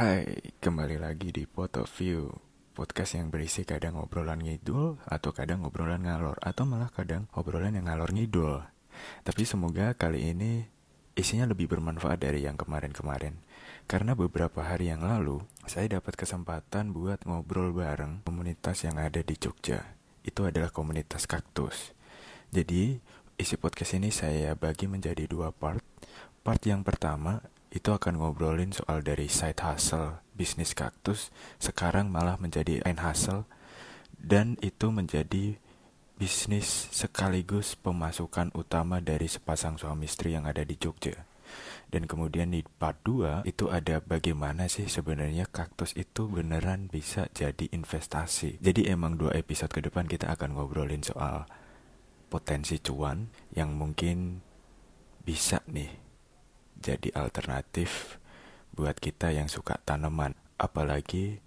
Hai, 0.00 0.56
kembali 0.64 0.96
lagi 0.96 1.28
di 1.28 1.44
Pot 1.44 1.76
of 1.76 1.92
View 2.00 2.32
Podcast 2.72 3.20
yang 3.20 3.28
berisi 3.28 3.68
kadang 3.68 4.00
obrolan 4.00 4.40
ngidul 4.40 4.96
Atau 5.04 5.36
kadang 5.36 5.60
obrolan 5.68 6.08
ngalor 6.08 6.40
Atau 6.40 6.64
malah 6.64 6.88
kadang 6.88 7.28
obrolan 7.36 7.76
yang 7.76 7.84
ngalor 7.84 8.08
ngidul. 8.08 8.64
Tapi 9.20 9.44
semoga 9.44 9.92
kali 9.92 10.32
ini 10.32 10.64
isinya 11.12 11.44
lebih 11.44 11.68
bermanfaat 11.68 12.16
dari 12.16 12.48
yang 12.48 12.56
kemarin-kemarin. 12.56 13.44
Karena 13.84 14.16
beberapa 14.16 14.64
hari 14.64 14.88
yang 14.88 15.04
lalu 15.04 15.44
Saya 15.68 16.00
dapat 16.00 16.16
kesempatan 16.16 16.96
buat 16.96 17.20
ngobrol 17.28 17.76
bareng 17.76 18.24
komunitas 18.24 18.88
yang 18.88 18.96
ada 18.96 19.20
di 19.20 19.36
Jogja. 19.36 19.84
Itu 20.24 20.48
adalah 20.48 20.72
komunitas 20.72 21.28
kaktus. 21.28 21.92
Jadi 22.48 22.96
isi 23.36 23.60
podcast 23.60 24.00
ini 24.00 24.08
saya 24.08 24.56
bagi 24.56 24.88
menjadi 24.88 25.28
dua 25.28 25.52
part. 25.52 25.84
Part 26.40 26.64
yang 26.64 26.88
pertama 26.88 27.44
itu 27.70 27.94
akan 27.94 28.18
ngobrolin 28.18 28.74
soal 28.74 29.02
dari 29.02 29.30
side 29.30 29.62
hustle 29.62 30.18
bisnis 30.34 30.74
kaktus 30.74 31.30
sekarang 31.62 32.10
malah 32.10 32.34
menjadi 32.36 32.82
end 32.82 33.02
hustle 33.02 33.46
dan 34.18 34.58
itu 34.60 34.90
menjadi 34.90 35.56
bisnis 36.20 36.92
sekaligus 36.92 37.80
pemasukan 37.80 38.52
utama 38.52 39.00
dari 39.00 39.24
sepasang 39.24 39.80
suami 39.80 40.04
istri 40.04 40.36
yang 40.36 40.44
ada 40.44 40.60
di 40.60 40.76
Jogja. 40.76 41.24
Dan 41.90 42.06
kemudian 42.06 42.54
di 42.54 42.62
part 42.62 43.00
2 43.02 43.48
itu 43.48 43.72
ada 43.72 43.98
bagaimana 44.04 44.70
sih 44.70 44.86
sebenarnya 44.86 45.48
kaktus 45.48 45.96
itu 45.96 46.28
beneran 46.28 46.86
bisa 46.86 47.26
jadi 47.32 47.66
investasi. 47.72 48.62
Jadi 48.62 48.86
emang 48.86 49.18
dua 49.18 49.34
episode 49.34 49.72
ke 49.72 49.82
depan 49.82 50.06
kita 50.06 50.30
akan 50.30 50.54
ngobrolin 50.54 51.02
soal 51.02 51.48
potensi 52.30 52.78
cuan 52.78 53.32
yang 53.56 53.74
mungkin 53.74 54.44
bisa 55.26 55.64
nih 55.66 56.09
jadi 56.80 57.12
alternatif 57.12 58.16
buat 58.72 58.96
kita 58.96 59.36
yang 59.36 59.52
suka 59.52 59.76
tanaman. 59.84 60.32
Apalagi 60.56 61.40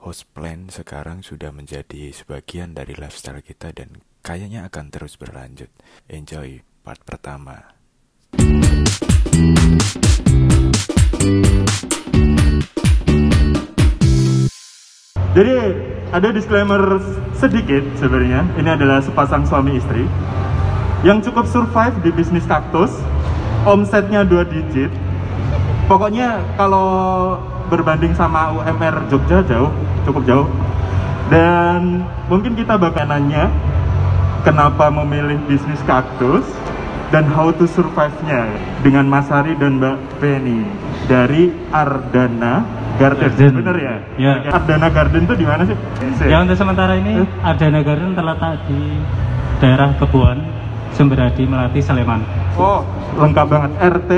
host 0.00 0.28
plant 0.32 0.72
sekarang 0.72 1.20
sudah 1.20 1.52
menjadi 1.52 2.10
sebagian 2.10 2.72
dari 2.72 2.96
lifestyle 2.96 3.44
kita 3.44 3.70
dan 3.76 4.00
kayaknya 4.24 4.64
akan 4.66 4.88
terus 4.88 5.20
berlanjut. 5.20 5.68
Enjoy 6.08 6.64
part 6.80 7.00
pertama. 7.04 7.76
Jadi 15.32 15.56
ada 16.12 16.28
disclaimer 16.28 17.00
sedikit 17.36 17.80
sebenarnya. 17.96 18.44
Ini 18.60 18.68
adalah 18.76 19.00
sepasang 19.00 19.48
suami 19.48 19.80
istri 19.80 20.04
yang 21.02 21.24
cukup 21.24 21.48
survive 21.48 21.96
di 22.04 22.12
bisnis 22.12 22.44
kaktus 22.44 22.92
omsetnya 23.62 24.26
dua 24.26 24.42
digit 24.46 24.90
pokoknya 25.86 26.42
kalau 26.58 27.38
berbanding 27.70 28.12
sama 28.12 28.52
UMR 28.52 29.06
Jogja 29.08 29.42
jauh 29.46 29.70
cukup 30.04 30.22
jauh 30.26 30.46
dan 31.30 32.04
mungkin 32.28 32.52
kita 32.58 32.76
bakal 32.76 33.08
nanya 33.08 33.48
kenapa 34.42 34.90
memilih 34.90 35.38
bisnis 35.46 35.80
kaktus 35.86 36.44
dan 37.12 37.28
how 37.28 37.52
to 37.52 37.68
survive-nya 37.68 38.48
dengan 38.80 39.04
Mas 39.04 39.28
Hari 39.28 39.52
dan 39.60 39.76
Mbak 39.76 39.96
Penny 40.16 40.64
dari 41.06 41.52
Ardana 41.68 42.64
Garden, 42.96 43.28
Garden. 43.32 43.52
bener 43.60 43.76
ya? 43.76 43.96
Ya. 44.16 44.32
Ardana 44.48 44.88
Garden 44.88 45.28
itu 45.28 45.34
di 45.36 45.44
mana 45.44 45.62
sih? 45.68 45.76
Ya 46.24 46.40
untuk 46.40 46.56
sementara 46.56 46.96
ini 46.96 47.20
Eh? 47.20 47.28
Ardana 47.44 47.80
Garden 47.84 48.16
terletak 48.16 48.64
di 48.64 48.80
daerah 49.60 49.92
Kebuan, 50.00 50.40
Sumberadi, 50.92 51.48
Melati, 51.48 51.80
Sleman. 51.80 52.20
Oh, 52.60 52.84
lengkap 53.16 53.46
banget. 53.48 53.70
RT, 53.80 54.10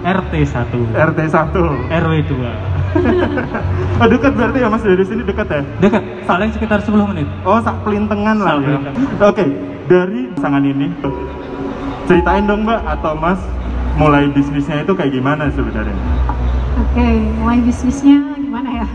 RT 0.00 0.32
1, 0.46 0.96
RT 0.96 1.18
1. 1.26 1.90
RW 1.90 2.14
2. 2.24 4.02
Oh, 4.02 4.06
dekat 4.10 4.32
berarti 4.34 4.58
ya 4.58 4.68
Mas 4.72 4.82
dari 4.82 5.04
sini 5.06 5.22
dekat 5.22 5.46
ya? 5.46 5.62
Dekat, 5.78 6.02
paling 6.26 6.50
sekitar 6.50 6.82
10 6.82 7.06
menit. 7.14 7.28
Oh, 7.46 7.62
sak 7.62 7.86
pelintengan 7.86 8.42
lah 8.42 8.58
ya. 8.58 8.78
Oke, 9.22 9.46
dari 9.86 10.26
pasangan 10.34 10.64
ini 10.64 10.90
ceritain 12.10 12.48
dong 12.50 12.66
Mbak 12.66 12.80
atau 12.98 13.14
Mas 13.14 13.38
mulai 13.94 14.26
bisnisnya 14.32 14.82
itu 14.82 14.90
kayak 14.96 15.14
gimana 15.14 15.46
sebenarnya? 15.54 15.94
Oke, 16.80 17.06
mulai 17.38 17.62
bisnisnya 17.62 18.34
gimana 18.40 18.82
ya? 18.82 18.86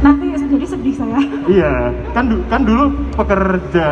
Nanti 0.00 0.37
jadi 0.48 0.64
sedih 0.64 0.94
saya. 0.96 1.20
Iya, 1.44 1.72
kan 2.12 2.24
du- 2.26 2.44
kan 2.48 2.60
dulu 2.64 2.88
pekerja 3.14 3.88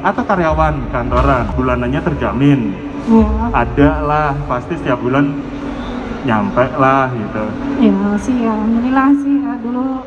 atau 0.00 0.22
karyawan 0.24 0.74
kantoran, 0.88 1.44
bulanannya 1.54 2.00
terjamin. 2.00 2.60
Ya, 3.08 3.28
Ada 3.54 3.90
lah, 4.04 4.30
pasti 4.44 4.76
setiap 4.76 5.00
bulan 5.00 5.32
nyampe 6.18 6.66
lah 6.76 7.08
gitu. 7.14 7.44
ya 7.78 7.94
sih 8.18 8.34
ya, 8.42 8.50
alhamdulillah 8.50 9.08
sih 9.22 9.34
ya 9.38 9.52
dulu 9.62 10.02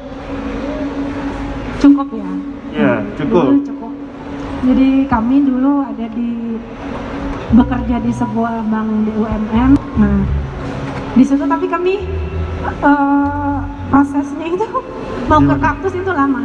cukup 1.80 2.08
ya. 2.14 2.32
Iya, 2.72 2.94
cukup. 3.18 3.44
Dulu 3.48 3.60
cukup. 3.66 3.92
Jadi 4.62 4.90
kami 5.10 5.36
dulu 5.42 5.82
ada 5.82 6.06
di 6.14 6.60
bekerja 7.52 7.96
di 8.00 8.12
sebuah 8.14 8.54
bank 8.70 8.90
BUMN. 9.10 9.72
Nah, 9.98 10.22
di 11.18 11.24
situ 11.26 11.44
tapi 11.44 11.66
kami 11.66 12.06
eh, 12.62 13.58
prosesnya 13.90 14.46
itu 14.46 14.66
mau 15.32 15.48
ke 15.48 15.56
kaktus 15.58 15.94
itu 15.96 16.12
lama. 16.12 16.44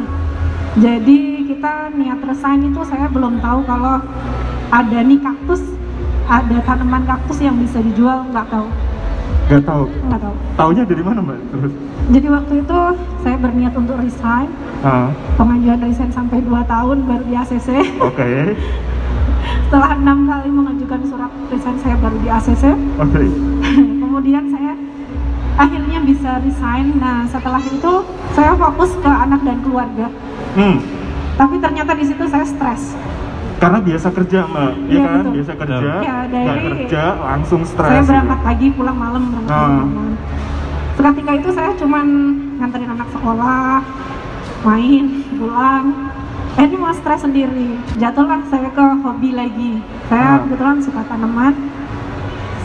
Jadi 0.76 1.18
kita 1.44 1.72
niat 1.90 2.20
resign 2.22 2.60
itu 2.64 2.80
saya 2.84 3.08
belum 3.08 3.40
tahu 3.40 3.64
kalau 3.64 3.98
ada 4.68 4.98
nih 5.00 5.18
kaktus, 5.18 5.62
ada 6.26 6.56
tanaman 6.62 7.02
kaktus 7.02 7.38
yang 7.40 7.56
bisa 7.56 7.80
dijual 7.80 8.22
nggak 8.28 8.46
tahu, 8.46 8.68
Gak 9.46 9.62
tahu. 9.64 9.84
nggak 10.06 10.20
tahu. 10.20 10.34
Taunya 10.54 10.82
dari 10.84 11.02
mana 11.02 11.18
Mbak? 11.20 11.38
Terus? 11.48 11.72
Jadi 12.06 12.26
waktu 12.28 12.54
itu 12.60 12.78
saya 13.20 13.36
berniat 13.36 13.74
untuk 13.74 13.96
resign, 13.98 14.48
Ah, 14.80 15.10
pengajuan 15.34 15.80
resign 15.80 16.10
sampai 16.12 16.38
2 16.40 16.62
tahun 16.64 16.96
baru 17.02 17.24
di 17.24 17.34
ACC. 17.34 17.68
oke. 17.98 18.28
Setelah 19.66 19.98
enam 19.98 20.18
kali 20.24 20.46
mengajukan 20.48 21.00
surat 21.04 21.32
resign 21.50 21.76
saya 21.82 21.96
baru 21.98 22.16
di 22.20 22.28
ACC. 22.28 22.64
Oke. 22.96 23.22
Kemudian 24.02 24.44
saya 24.46 24.72
akhirnya 25.56 25.98
bisa 26.00 26.38
resign. 26.40 26.96
Nah 26.96 27.24
setelah 27.26 27.60
itu 27.60 27.92
saya 28.32 28.52
fokus 28.54 28.92
ke 28.94 29.08
anak 29.08 29.40
dan 29.42 29.58
keluarga. 29.60 30.06
Hmm. 30.54 30.78
Tapi 31.34 31.54
ternyata 31.58 31.92
di 31.92 32.04
situ 32.04 32.24
saya 32.24 32.44
stres. 32.44 32.96
Karena 33.56 33.80
biasa 33.80 34.12
kerja 34.12 34.44
mbak, 34.44 34.72
iya 34.84 34.92
Iya, 34.92 35.00
kan? 35.00 35.16
betul. 35.16 35.32
Biasa 35.32 35.52
kerja, 35.56 35.76
nggak 35.80 36.24
dari- 36.28 36.64
kerja 36.84 37.02
langsung 37.18 37.60
stres. 37.64 37.88
Saya 37.88 38.04
berangkat 38.04 38.40
pagi, 38.44 38.66
pulang 38.70 38.96
malam, 38.96 39.22
berangkat 39.32 39.48
Ah. 39.50 39.64
pulang 39.66 39.90
malam. 39.90 40.16
Seketika 40.96 41.32
itu 41.34 41.48
saya 41.52 41.70
cuman 41.72 42.06
nganterin 42.56 42.90
anak 42.90 43.08
sekolah, 43.10 43.80
main, 44.62 45.04
pulang. 45.34 45.84
Eh 46.56 46.64
ini 46.64 46.76
mau 46.76 46.88
stres 46.90 47.20
sendiri. 47.20 47.80
Jatuhlah 47.96 48.40
saya 48.48 48.68
ke 48.68 48.84
hobi 49.00 49.32
lagi. 49.32 49.72
Saya 50.08 50.24
Ah. 50.26 50.40
kebetulan 50.40 50.76
suka 50.80 51.00
tanaman. 51.04 51.52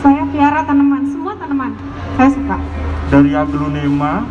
Saya 0.00 0.22
piara 0.28 0.60
tanaman, 0.62 1.02
semua 1.06 1.32
tanaman. 1.36 1.72
Saya 2.14 2.30
suka. 2.30 2.56
Dari 3.08 3.30
aglonema, 3.32 4.24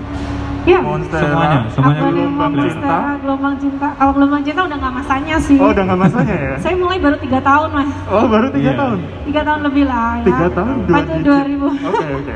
Ya. 0.61 0.77
monstera, 0.77 1.25
Semuanya, 1.25 1.59
semuanya 1.69 1.99
Aku 1.99 2.09
gelombang 2.13 2.53
cinta. 2.55 2.97
gelombang 3.17 3.55
cinta. 3.57 3.87
Kalau 3.91 4.11
gelombang 4.13 4.41
cinta 4.45 4.61
udah 4.61 4.77
nggak 4.77 4.93
masanya 4.95 5.35
sih. 5.37 5.57
Oh 5.57 5.69
udah 5.69 5.83
nggak 5.83 5.99
masanya 5.99 6.35
ya? 6.37 6.53
Saya 6.61 6.75
mulai 6.77 6.97
baru 6.97 7.17
tiga 7.17 7.39
tahun 7.41 7.69
mas. 7.71 7.89
Oh 8.07 8.25
baru 8.25 8.47
tiga 8.51 8.69
Iya. 8.69 8.77
tahun? 8.77 8.97
Tiga 9.25 9.41
tahun 9.41 9.59
lebih 9.65 9.83
lah 9.85 10.11
ya. 10.13 10.25
Tiga 10.25 10.47
tahun 10.53 10.75
dua. 10.85 10.99
2000. 11.01 11.65
Oke 11.81 12.05
oke. 12.13 12.33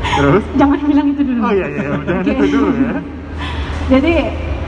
Terus? 0.00 0.44
Jangan 0.60 0.78
bilang 0.80 1.06
itu 1.08 1.22
dulu. 1.22 1.40
Oh 1.44 1.52
iya 1.52 1.66
iya, 1.68 1.80
jangan 1.84 2.00
Oke. 2.24 2.32
itu 2.32 2.46
dulu 2.48 2.68
ya. 2.72 2.92
Jadi 3.92 4.12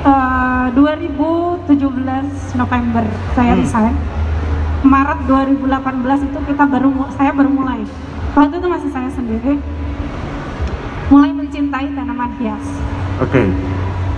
eh, 0.00 0.66
2017 0.72 1.76
November 2.54 3.04
saya 3.32 3.52
Hmm. 3.52 3.60
resign. 3.60 3.94
Maret 4.80 5.18
2018 5.24 6.20
itu 6.22 6.38
kita 6.46 6.64
baru 6.64 6.88
saya 7.12 7.32
baru 7.32 7.48
mulai. 7.48 7.80
Waktu 8.32 8.54
itu 8.56 8.68
masih 8.68 8.90
saya 8.90 9.08
sendiri 9.08 9.56
mulai 11.10 11.30
mencintai 11.30 11.90
tanaman 11.90 12.30
hias. 12.38 12.66
Oke. 13.18 13.42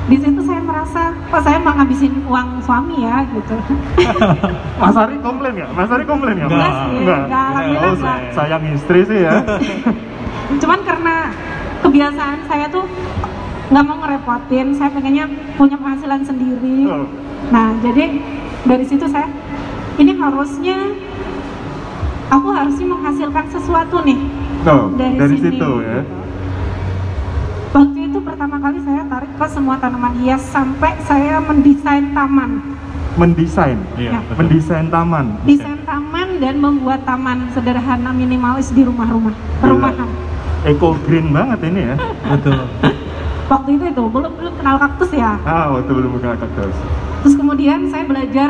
Di 0.02 0.16
situ 0.18 0.40
saya 0.42 0.58
merasa, 0.60 1.02
kok 1.30 1.40
saya 1.40 1.58
mau 1.58 1.72
ngabisin 1.72 2.26
uang 2.26 2.58
suami 2.60 3.00
ya 3.00 3.22
gitu. 3.24 3.54
Mas 4.82 4.94
Ari 4.94 5.16
komplain 5.18 5.54
nggak? 5.54 5.70
Mas 5.72 5.88
Ari 5.88 6.04
komplain 6.04 6.34
nggak? 6.36 6.50
Nggak 6.50 6.58
Mas? 6.60 6.74
sih, 6.76 6.98
Nggak. 7.00 7.20
nggak, 7.24 7.44
alhamdulillah 7.46 7.86
Oh, 7.86 7.96
nggak. 7.96 8.18
sayang 8.34 8.64
istri 8.68 9.00
sih 9.02 9.18
ya. 9.20 9.32
Cuman 10.60 10.80
karena 10.82 11.14
kebiasaan 11.80 12.38
saya 12.44 12.66
tuh 12.68 12.84
nggak 13.70 13.84
mau 13.84 13.96
ngerepotin, 13.96 14.66
saya 14.74 14.90
pengennya 14.90 15.24
punya 15.56 15.76
penghasilan 15.78 16.20
sendiri. 16.22 16.78
Oh. 16.84 17.06
Nah, 17.48 17.72
jadi 17.78 18.04
dari 18.64 18.84
situ 18.84 19.06
saya 19.06 19.30
ini 19.96 20.12
harusnya 20.12 20.76
aku 22.28 22.48
harusnya 22.50 22.86
menghasilkan 22.86 23.46
sesuatu 23.48 24.02
nih. 24.02 24.18
Tuh, 24.62 24.92
Dari 24.94 25.14
dari 25.16 25.36
sini. 25.36 25.46
situ 25.56 25.70
ya. 25.80 26.00
Waktu 27.72 27.98
itu 28.04 28.18
pertama 28.20 28.60
kali 28.60 28.78
saya 28.78 29.02
tarik 29.02 29.32
ke 29.32 29.46
semua 29.48 29.76
tanaman 29.76 30.12
hias 30.18 30.44
sampai 30.44 30.92
saya 31.02 31.40
mendesain 31.40 32.12
taman. 32.12 32.60
Mendesain, 33.12 33.76
Ya. 33.96 34.20
betul. 34.22 34.34
mendesain 34.38 34.86
taman. 34.88 35.26
Desain 35.42 35.80
taman 35.82 36.28
dan 36.36 36.54
membuat 36.58 37.04
taman 37.04 37.48
sederhana 37.50 38.08
minimalis 38.10 38.68
di 38.70 38.82
rumah-rumah, 38.82 39.32
perumahan. 39.56 40.08
Eco 40.62 40.96
green 41.02 41.28
banget 41.28 41.58
ini 41.64 41.80
ya. 41.82 41.96
Betul. 42.30 42.60
waktu 43.44 43.68
itu 43.74 43.84
itu 43.86 44.02
belum 44.06 44.32
belum 44.32 44.54
kenal 44.56 44.76
kaktus 44.78 45.12
ya 45.12 45.36
Ah, 45.42 45.68
waktu 45.70 45.92
belum 45.92 46.16
buka 46.16 46.32
kaktus. 46.34 46.72
terus 47.20 47.34
kemudian 47.36 47.84
saya 47.86 48.00
belajar 48.02 48.48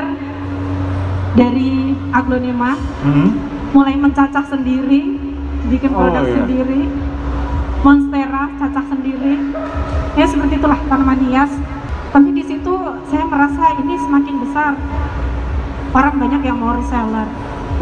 dari 1.33 1.91
aglonema 2.13 2.79
Hmm. 3.03 3.35
mulai 3.73 3.97
mencacah 3.97 4.45
sendiri 4.45 5.19
bikin 5.67 5.91
Oh, 5.91 5.99
produk 5.99 6.23
iya. 6.23 6.35
sendiri 6.37 6.81
monstera 7.83 8.47
cacah 8.57 8.85
sendiri. 8.87 9.35
Ya 10.15 10.25
seperti 10.25 10.57
itulah 10.57 10.79
tanaman 10.87 11.19
hias. 11.29 11.53
Tapi 12.15 12.31
di 12.31 12.45
situ 12.47 12.73
saya 13.11 13.25
merasa 13.27 13.75
ini 13.83 13.95
semakin 13.99 14.35
besar. 14.47 14.73
Orang 15.93 16.17
banyak 16.17 16.41
yang 16.47 16.57
mau 16.57 16.73
reseller. 16.79 17.29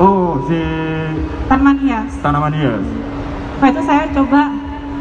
Oh, 0.00 0.40
si 0.48 0.58
tanaman 1.46 1.76
hias. 1.84 2.10
Tanaman 2.24 2.52
hias. 2.56 2.84
Nah 3.60 3.68
itu 3.68 3.82
saya 3.84 4.08
coba 4.10 4.50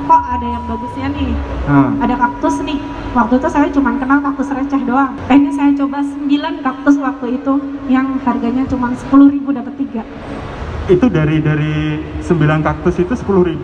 kok 0.09 0.23
ada 0.25 0.47
yang 0.49 0.63
bagusnya 0.65 1.07
nih? 1.13 1.31
Nah, 1.69 1.93
ada 2.01 2.15
kaktus 2.17 2.65
nih. 2.65 2.81
Waktu 3.13 3.33
itu 3.41 3.47
saya 3.49 3.67
cuma 3.69 3.93
kenal 3.97 4.19
kaktus 4.25 4.49
receh 4.51 4.81
doang. 4.85 5.13
Akhirnya 5.29 5.53
saya 5.53 5.71
coba 5.77 6.01
9 6.01 6.65
kaktus 6.65 6.95
waktu 6.97 7.25
itu 7.41 7.53
yang 7.87 8.17
harganya 8.25 8.65
cuma 8.65 8.93
10.000 8.93 9.37
dapat 9.53 9.73
tiga 9.77 10.03
itu 10.89 11.05
dari 11.07 11.37
dari 11.39 11.73
9 12.19 12.33
kaktus 12.59 12.95
itu 12.97 13.13
10.000 13.13 13.21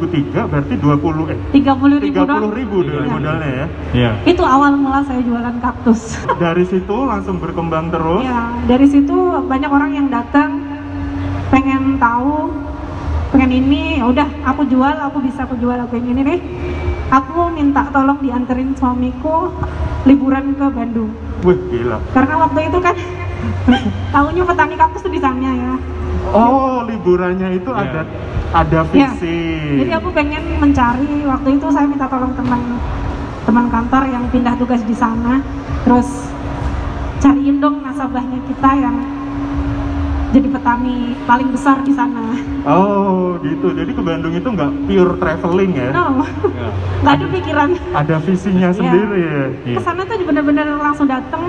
tiga 0.08 0.46
berarti 0.46 0.78
20 0.78 1.34
eh 1.34 1.40
30.000 1.52 2.14
30 2.14 2.14
doang 2.14 2.54
ribu 2.54 2.78
dari 2.82 3.02
Iya. 3.02 3.10
modalnya 3.10 3.50
ya. 3.52 3.66
Iya. 3.92 4.12
itu 4.26 4.44
awal 4.46 4.72
mula 4.76 5.02
saya 5.02 5.20
jualan 5.20 5.58
kaktus 5.60 6.22
Dari 6.44 6.64
situ 6.64 6.96
langsung 7.04 7.38
berkembang 7.38 7.90
terus. 7.90 8.22
ya 8.24 8.54
dari 8.64 8.86
situ 8.86 9.16
banyak 9.44 9.68
orang 9.68 9.92
yang 9.92 10.08
datang 10.08 10.62
pengen 11.48 11.98
tahu 11.98 12.54
pengen 13.28 13.52
ini 13.54 13.98
ya 13.98 14.06
udah 14.06 14.28
aku 14.46 14.62
jual 14.66 14.96
aku 14.96 15.18
bisa 15.20 15.44
aku 15.44 15.58
jual 15.58 15.76
aku 15.76 15.98
yang 15.98 16.08
ini 16.08 16.22
nih 16.24 16.40
aku 17.08 17.50
minta 17.50 17.90
tolong 17.90 18.18
dianterin 18.18 18.74
suamiku 18.74 19.50
liburan 20.04 20.54
ke 20.54 20.66
Bandung 20.68 21.10
Wih, 21.42 21.58
gila. 21.70 21.98
karena 22.12 22.36
waktu 22.40 22.60
itu 22.66 22.78
kan 22.80 22.96
tahunya 24.14 24.44
petani 24.44 24.76
kaktus 24.76 25.02
tuh 25.02 25.10
di 25.10 25.18
sana 25.18 25.50
ya 25.50 25.74
Oh, 26.28 26.84
liburannya 26.84 27.50
itu 27.54 27.70
Iya. 27.70 27.82
ada 27.84 28.02
ada 28.56 28.80
Ya, 28.88 29.12
visi. 29.12 29.38
jadi 29.78 30.00
aku 30.00 30.10
pengen 30.10 30.58
mencari 30.58 31.06
waktu 31.24 31.50
itu 31.52 31.68
saya 31.70 31.86
minta 31.86 32.08
tolong 32.08 32.32
teman 32.34 32.62
teman 33.44 33.66
kantor 33.68 34.04
yang 34.08 34.24
pindah 34.30 34.56
tugas 34.56 34.80
di 34.82 34.94
sana 34.94 35.44
terus 35.84 36.32
cariin 37.18 37.60
dong 37.60 37.84
nasabahnya 37.84 38.40
kita 38.44 38.70
yang 38.76 38.96
jadi 40.32 40.48
petani 40.50 40.98
paling 41.22 41.50
besar 41.50 41.80
di 41.82 41.92
sana 41.92 42.36
Oh, 42.66 43.38
gitu. 43.40 43.70
Jadi 43.72 43.94
ke 43.94 44.02
Bandung 44.02 44.34
itu 44.34 44.44
nggak 44.44 44.72
pure 44.84 45.14
traveling 45.16 45.72
ya. 45.72 45.90
no 45.92 46.26
Iya. 46.42 46.68
nggak 47.02 47.14
ada 47.14 47.26
pikiran 47.30 47.70
Ada 47.94 48.16
visinya 48.20 48.68
Iya. 48.68 48.76
sendiri 48.80 49.20
ya. 49.22 49.44
Iya. 49.64 49.76
ke 49.76 49.82
sana 49.82 50.02
tuh 50.02 50.16
bener-bener 50.20 50.66
langsung 50.76 51.06
datang 51.06 51.44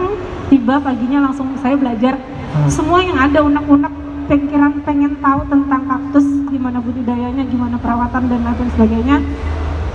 tiba 0.47 0.77
paginya 0.79 1.19
langsung 1.25 1.49
saya 1.57 1.75
belajar 1.75 2.15
Hmm. 2.47 2.69
semua 2.69 2.99
yang 3.01 3.19
ada 3.19 3.43
unek-unek 3.43 3.93
pikiran 4.27 4.83
pengen 4.83 5.15
tahu 5.17 5.41
tentang 5.47 5.83
kaktus 5.85 6.27
gimana 6.47 6.79
budidayanya 6.79 7.45
gimana 7.45 7.77
perawatan 7.77 8.23
dan 8.27 8.41
lain 8.43 8.69
sebagainya 8.71 9.17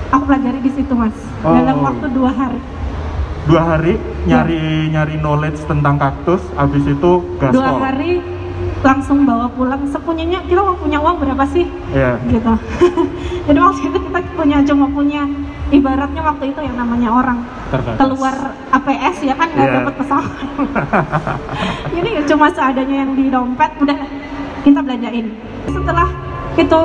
aku 0.10 0.24
pelajari 0.26 0.60
di 0.60 0.72
situ 0.72 0.94
mas 0.94 1.16
Oh. 1.42 1.52
dalam 1.52 1.82
waktu 1.82 2.06
dua 2.12 2.30
hari 2.30 2.62
Dua 3.42 3.62
hari 3.66 3.98
nyari 4.24 4.62
nyari 4.88 5.18
knowledge 5.18 5.66
tentang 5.66 5.98
kaktus, 5.98 6.46
habis 6.54 6.86
itu 6.86 7.12
gaspol. 7.36 7.58
dua 7.58 7.72
hari 7.82 8.22
langsung 8.80 9.26
bawa 9.26 9.50
pulang 9.50 9.82
sepunyanya 9.86 10.46
kita 10.46 10.58
mau 10.58 10.74
punya 10.74 10.98
uang 10.98 11.18
berapa 11.18 11.46
sih 11.48 11.66
Ya. 11.90 12.22
gitu 12.24 12.54
jadi 13.50 13.58
waktu 13.60 13.82
itu 13.84 13.98
kita 14.00 14.20
punya 14.32 14.58
cuma 14.62 14.86
punya 14.88 15.22
ibaratnya 15.70 16.22
waktu 16.22 16.44
itu 16.48 16.60
yang 16.62 16.76
namanya 16.76 17.10
orang 17.12 17.38
Terbatas. 17.70 17.98
keluar 17.98 18.36
APS 18.70 19.18
ya 19.24 19.34
kan 19.34 19.48
nggak 19.50 19.66
Iya. 19.66 19.76
dapat 19.80 19.94
pesawat 19.98 20.34
ini 21.98 22.10
cuma 22.24 22.48
seadanya 22.50 22.96
yang 23.00 23.12
di 23.14 23.26
dompet 23.28 23.72
udah 23.80 23.98
kita 24.62 24.80
belanjain 24.80 25.26
setelah 25.66 26.10
itu 26.54 26.80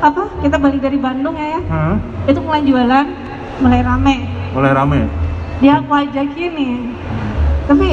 apa 0.00 0.22
kita 0.42 0.56
balik 0.56 0.80
dari 0.80 0.98
Bandung 0.98 1.34
ya, 1.34 1.48
ya 1.48 1.60
Hah? 1.66 1.96
itu 2.24 2.38
mulai 2.38 2.62
jualan 2.62 3.06
mulai 3.56 3.80
rame 3.80 4.16
Mulai 4.50 4.70
rame. 4.72 5.00
dia 5.58 5.78
aku 5.78 5.92
ajakin 5.92 6.50
nih 6.52 6.74
tapi 7.64 7.88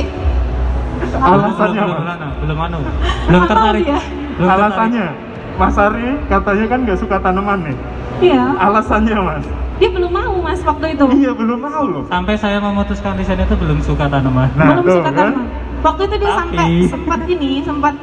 Alasannya 1.12 1.82
belum, 1.82 1.98
apa? 1.98 2.14
belum, 2.14 2.32
belum 2.40 2.58
anu, 2.62 2.78
belum 3.26 3.42
Apa 3.42 3.50
tertarik. 3.50 3.86
Belum 3.86 3.98
tertarik. 4.40 4.54
Alasannya, 4.54 5.06
Mas 5.52 5.76
Ari 5.76 6.08
katanya 6.28 6.66
kan 6.68 6.80
nggak 6.82 7.00
suka 7.00 7.16
tanaman 7.18 7.60
nih. 7.64 7.78
iya 8.22 8.44
Alasannya 8.60 9.18
Mas? 9.20 9.46
dia 9.82 9.90
belum 9.90 10.14
mau 10.14 10.38
mas 10.38 10.62
waktu 10.62 10.94
itu 10.94 11.06
Iya 11.18 11.32
belum 11.34 11.58
mau 11.58 11.84
loh. 11.84 12.04
Sampai 12.06 12.38
saya 12.38 12.62
memutuskan 12.62 13.18
di 13.18 13.26
sana 13.26 13.42
itu 13.42 13.56
belum 13.56 13.82
suka 13.82 14.06
tanaman. 14.06 14.54
Nah, 14.54 14.78
belum 14.78 14.86
tuh, 14.86 14.94
suka 14.96 15.10
kan? 15.10 15.18
tanaman 15.18 15.46
waktu 15.82 16.02
itu 16.04 16.16
dia 16.16 16.22
Tapi- 16.24 16.38
sampai 16.38 16.66
sempat 16.88 17.20
ini 17.28 17.50
sempat 17.62 17.94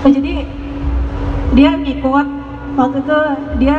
oh, 0.00 0.10
jadi 0.10 0.32
dia 1.50 1.70
ngikut 1.72 2.26
waktu 2.72 2.98
itu 2.98 3.18
dia 3.58 3.76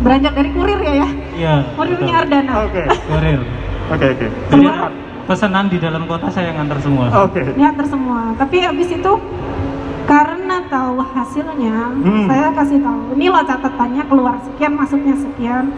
beranjak 0.00 0.32
dari 0.34 0.50
kurir 0.50 0.80
ya 0.80 0.92
ya 0.92 1.08
Iya. 1.32 1.54
kurirnya. 1.72 2.14
Ardana 2.18 2.52
Oke, 2.64 2.82
Kurir. 3.06 3.40
oke, 3.88 4.06
oke. 4.08 4.26
Jadi 4.26 4.50
Keluar. 4.60 4.90
pesanan 5.22 5.64
di 5.66 5.78
dalam 5.78 6.02
kota 6.04 6.26
saya 6.28 6.50
yang 6.50 6.58
antar 6.60 6.78
semua. 6.78 7.06
Oke. 7.22 7.40
dia 7.52 7.66
antar 7.68 7.86
semua 7.86 8.34
tapi 8.34 8.56
habis 8.60 8.90
itu 8.90 9.12
karena 10.02 10.66
tahu 10.66 10.98
hasilnya 10.98 11.94
Hmm. 11.96 12.26
saya 12.26 12.50
kasih 12.52 12.78
tahu 12.78 13.14
ini 13.14 13.26
loh 13.28 13.40
catatannya 13.40 14.02
keluar 14.04 14.34
sekian 14.42 14.72
masuknya 14.74 15.14
sekian 15.14 15.70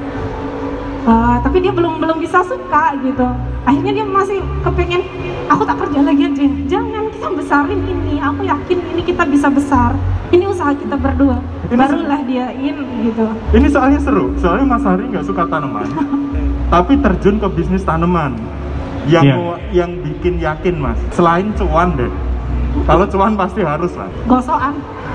Eh, 1.05 1.37
tapi 1.39 1.61
dia 1.61 1.69
belum 1.69 2.01
belum 2.01 2.17
bisa 2.17 2.41
suka 2.41 2.97
gitu 2.99 3.29
akhirnya 3.63 3.93
dia 3.95 4.07
masih 4.09 4.41
kepengen 4.65 5.05
aku 5.45 5.61
tak 5.63 5.77
kerja 5.77 6.01
lagi 6.01 6.23
aja 6.25 6.45
jangan 6.65 7.04
kita 7.25 7.33
besarin 7.35 7.81
ini. 7.83 8.21
Aku 8.21 8.45
yakin 8.45 8.79
ini 8.87 9.03
kita 9.03 9.25
bisa 9.25 9.49
besar. 9.49 9.97
Ini 10.29 10.45
usaha 10.45 10.73
kita 10.73 10.93
berdua. 10.95 11.41
Ini 11.65 11.75
barulah 11.75 12.21
dia 12.23 12.53
in 12.53 12.77
gitu. 13.03 13.25
Ini 13.51 13.67
soalnya 13.67 13.97
seru, 13.99 14.37
soalnya 14.37 14.67
Mas 14.67 14.85
Ari 14.85 15.09
nggak 15.09 15.25
suka 15.25 15.47
tanaman, 15.47 15.89
tapi 16.75 16.99
terjun 16.99 17.41
ke 17.41 17.49
bisnis 17.49 17.81
tanaman. 17.81 18.37
Yang 19.05 19.25
mau- 19.31 19.61
yang 19.71 19.91
bikin 20.01 20.37
yakin 20.39 20.75
Mas. 20.77 20.97
Selain 21.11 21.49
cuan 21.55 21.93
deh, 21.95 22.13
kalau 22.85 23.05
cuan 23.07 23.33
pasti 23.35 23.61
harus 23.61 23.93
lah. 23.95 24.09
gosokan. 24.27 24.75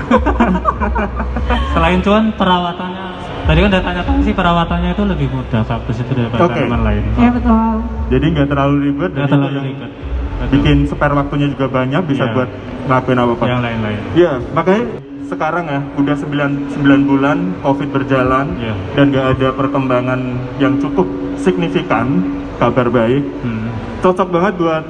Selain 1.74 2.00
cuan 2.00 2.34
perawatannya, 2.34 3.06
tadi 3.46 3.58
kan 3.60 3.70
udah 3.70 3.84
tanya 3.84 4.02
sih 4.20 4.34
perawatannya 4.34 4.90
itu 4.92 5.04
lebih 5.06 5.28
mudah 5.30 5.62
kaktus 5.64 6.00
itu 6.00 6.12
daripada 6.16 6.48
Oke. 6.48 6.58
tanaman 6.60 6.82
lain. 6.84 7.04
ya 7.14 7.30
betul. 7.30 7.76
Jadi 8.10 8.26
nggak 8.32 8.48
terlalu 8.48 8.76
ribet, 8.88 9.10
dan 9.12 9.18
Nggak 9.20 9.30
terlalu 9.32 9.54
yang 9.54 9.68
ribet. 9.68 9.92
Betul. 10.40 10.52
bikin 10.56 10.78
spare 10.88 11.14
waktunya 11.14 11.48
juga 11.48 11.68
banyak, 11.68 12.02
bisa 12.06 12.24
Iya. 12.24 12.34
buat 12.34 12.50
ngelakuin 12.88 13.20
apa-apa. 13.20 13.44
yang 13.46 13.62
lain-lain. 13.62 14.00
Iya, 14.16 14.34
makanya 14.50 14.84
sekarang 15.26 15.66
ya 15.68 15.80
udah 15.94 16.16
9, 16.16 16.52
9 16.72 17.02
bulan 17.06 17.38
COVID 17.60 17.90
berjalan 17.92 18.48
Iya. 18.56 18.74
dan 18.96 19.06
nggak 19.10 19.26
ada 19.36 19.48
perkembangan 19.54 20.20
yang 20.58 20.74
cukup 20.78 21.06
signifikan, 21.36 22.24
kabar 22.56 22.88
baik, 22.88 23.24
Hmm. 23.44 23.70
cocok 24.00 24.28
banget 24.30 24.54
buat 24.58 24.84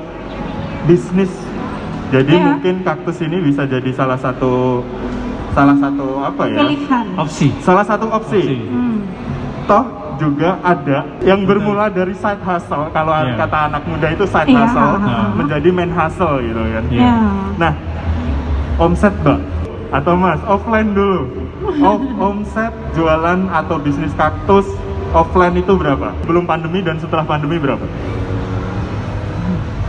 bisnis. 0.85 1.31
Jadi 2.09 2.33
Iya. 2.33 2.45
mungkin 2.47 2.75
kaktus 2.81 3.19
ini 3.19 3.37
bisa 3.43 3.65
jadi 3.65 3.89
salah 3.91 4.17
satu 4.17 4.81
salah 5.49 5.75
satu 5.75 6.07
apa 6.19 6.45
ya? 6.45 6.61
pilihan 6.61 7.05
Opsi. 7.15 7.49
Salah 7.59 7.83
satu 7.83 8.05
opsi. 8.07 8.37
Opsi. 8.39 8.57
Hmm. 8.65 8.97
Toh 9.65 9.85
juga 10.19 10.59
ada 10.61 11.07
yang 11.23 11.47
bermula 11.47 11.87
dari 11.87 12.11
side 12.13 12.43
hustle. 12.43 12.91
Kalau 12.91 13.15
Iya. 13.15 13.39
kata 13.39 13.57
anak 13.71 13.83
muda 13.87 14.07
itu 14.11 14.27
side 14.27 14.51
Iya, 14.51 14.67
hustle 14.67 14.91
ha-ha. 14.99 15.31
menjadi 15.33 15.69
main 15.71 15.89
hustle 15.89 16.43
gitu 16.43 16.59
kan. 16.59 16.83
Iya. 16.91 17.01
ya 17.01 17.15
Nah, 17.57 17.73
omset 18.77 19.15
mbak 19.23 19.39
atau 19.89 20.13
mas 20.13 20.41
offline 20.45 20.91
dulu. 20.91 21.21
Off, 21.83 22.01
omset 22.19 22.71
jualan 22.93 23.39
atau 23.51 23.75
bisnis 23.79 24.11
kaktus 24.15 24.63
offline 25.11 25.55
itu 25.55 25.75
berapa? 25.75 26.11
Belum 26.23 26.43
pandemi 26.43 26.79
dan 26.79 26.99
setelah 26.99 27.23
pandemi 27.23 27.55
berapa? 27.57 27.83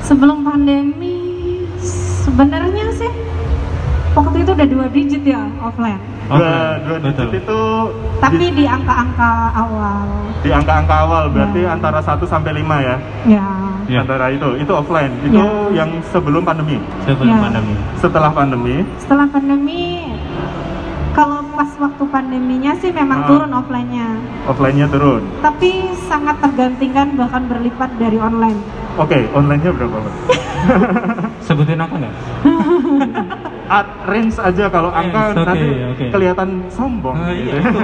sebelum 0.00 0.42
pandemi 0.42 1.14
sebenarnya 1.78 2.90
sih 2.90 3.06
waktu 4.10 4.42
itu 4.42 4.50
udah 4.50 4.66
dua 4.66 4.86
digit 4.90 5.22
ya 5.22 5.46
offline 5.62 6.02
Dua, 6.30 6.78
dua 6.78 6.96
betul. 7.02 7.26
digit 7.26 7.42
itu 7.42 7.60
tapi 8.20 8.44
di, 8.52 8.64
angka-angka 8.64 9.30
awal 9.50 10.06
di 10.40 10.50
angka-angka 10.52 10.94
awal 11.02 11.24
berarti 11.28 11.60
Ya. 11.60 11.74
antara 11.74 11.98
1 11.98 12.22
sampai 12.24 12.52
5 12.62 12.76
ya. 12.78 12.96
ya 13.26 13.46
Iya. 13.90 14.06
Antara 14.06 14.30
itu, 14.30 14.46
itu 14.54 14.70
offline. 14.70 15.10
Itu 15.26 15.34
Ya. 15.34 15.82
yang 15.82 15.90
sebelum 16.14 16.46
pandemi. 16.46 16.78
Sebelum 17.02 17.34
Ya. 17.34 17.42
pandemi. 17.42 17.74
Setelah 17.98 18.30
pandemi, 18.30 18.86
setelah 19.02 19.26
pandemi 19.26 20.06
kalau 21.10 21.42
pas 21.52 21.66
waktu 21.76 22.04
pandeminya 22.06 22.72
sih 22.78 22.94
memang 22.94 23.18
Ah. 23.20 23.28
turun 23.28 23.50
offline-nya 23.50 24.06
offline-nya 24.46 24.86
turun. 24.86 25.22
tapi 25.42 25.90
sangat 26.06 26.38
tergantikan 26.38 27.18
bahkan 27.18 27.42
berlipat 27.44 27.90
dari 27.98 28.16
online 28.16 28.62
Oke, 28.94 29.26
online-nya 29.32 29.70
berapa? 29.70 29.98
Sebutin 31.46 31.78
apa 31.78 31.94
nggak? 31.96 32.14
At 33.70 33.86
range 34.10 34.34
aja 34.42 34.66
kalau 34.66 34.90
Range, 34.90 34.98
angka 35.06 35.22
oke, 35.30 35.42
nanti 35.46 35.68
oke. 35.94 36.04
kelihatan 36.10 36.48
sombong. 36.66 37.14
Gitu. 37.30 37.54
iya, 37.54 37.54
itu. 37.62 37.80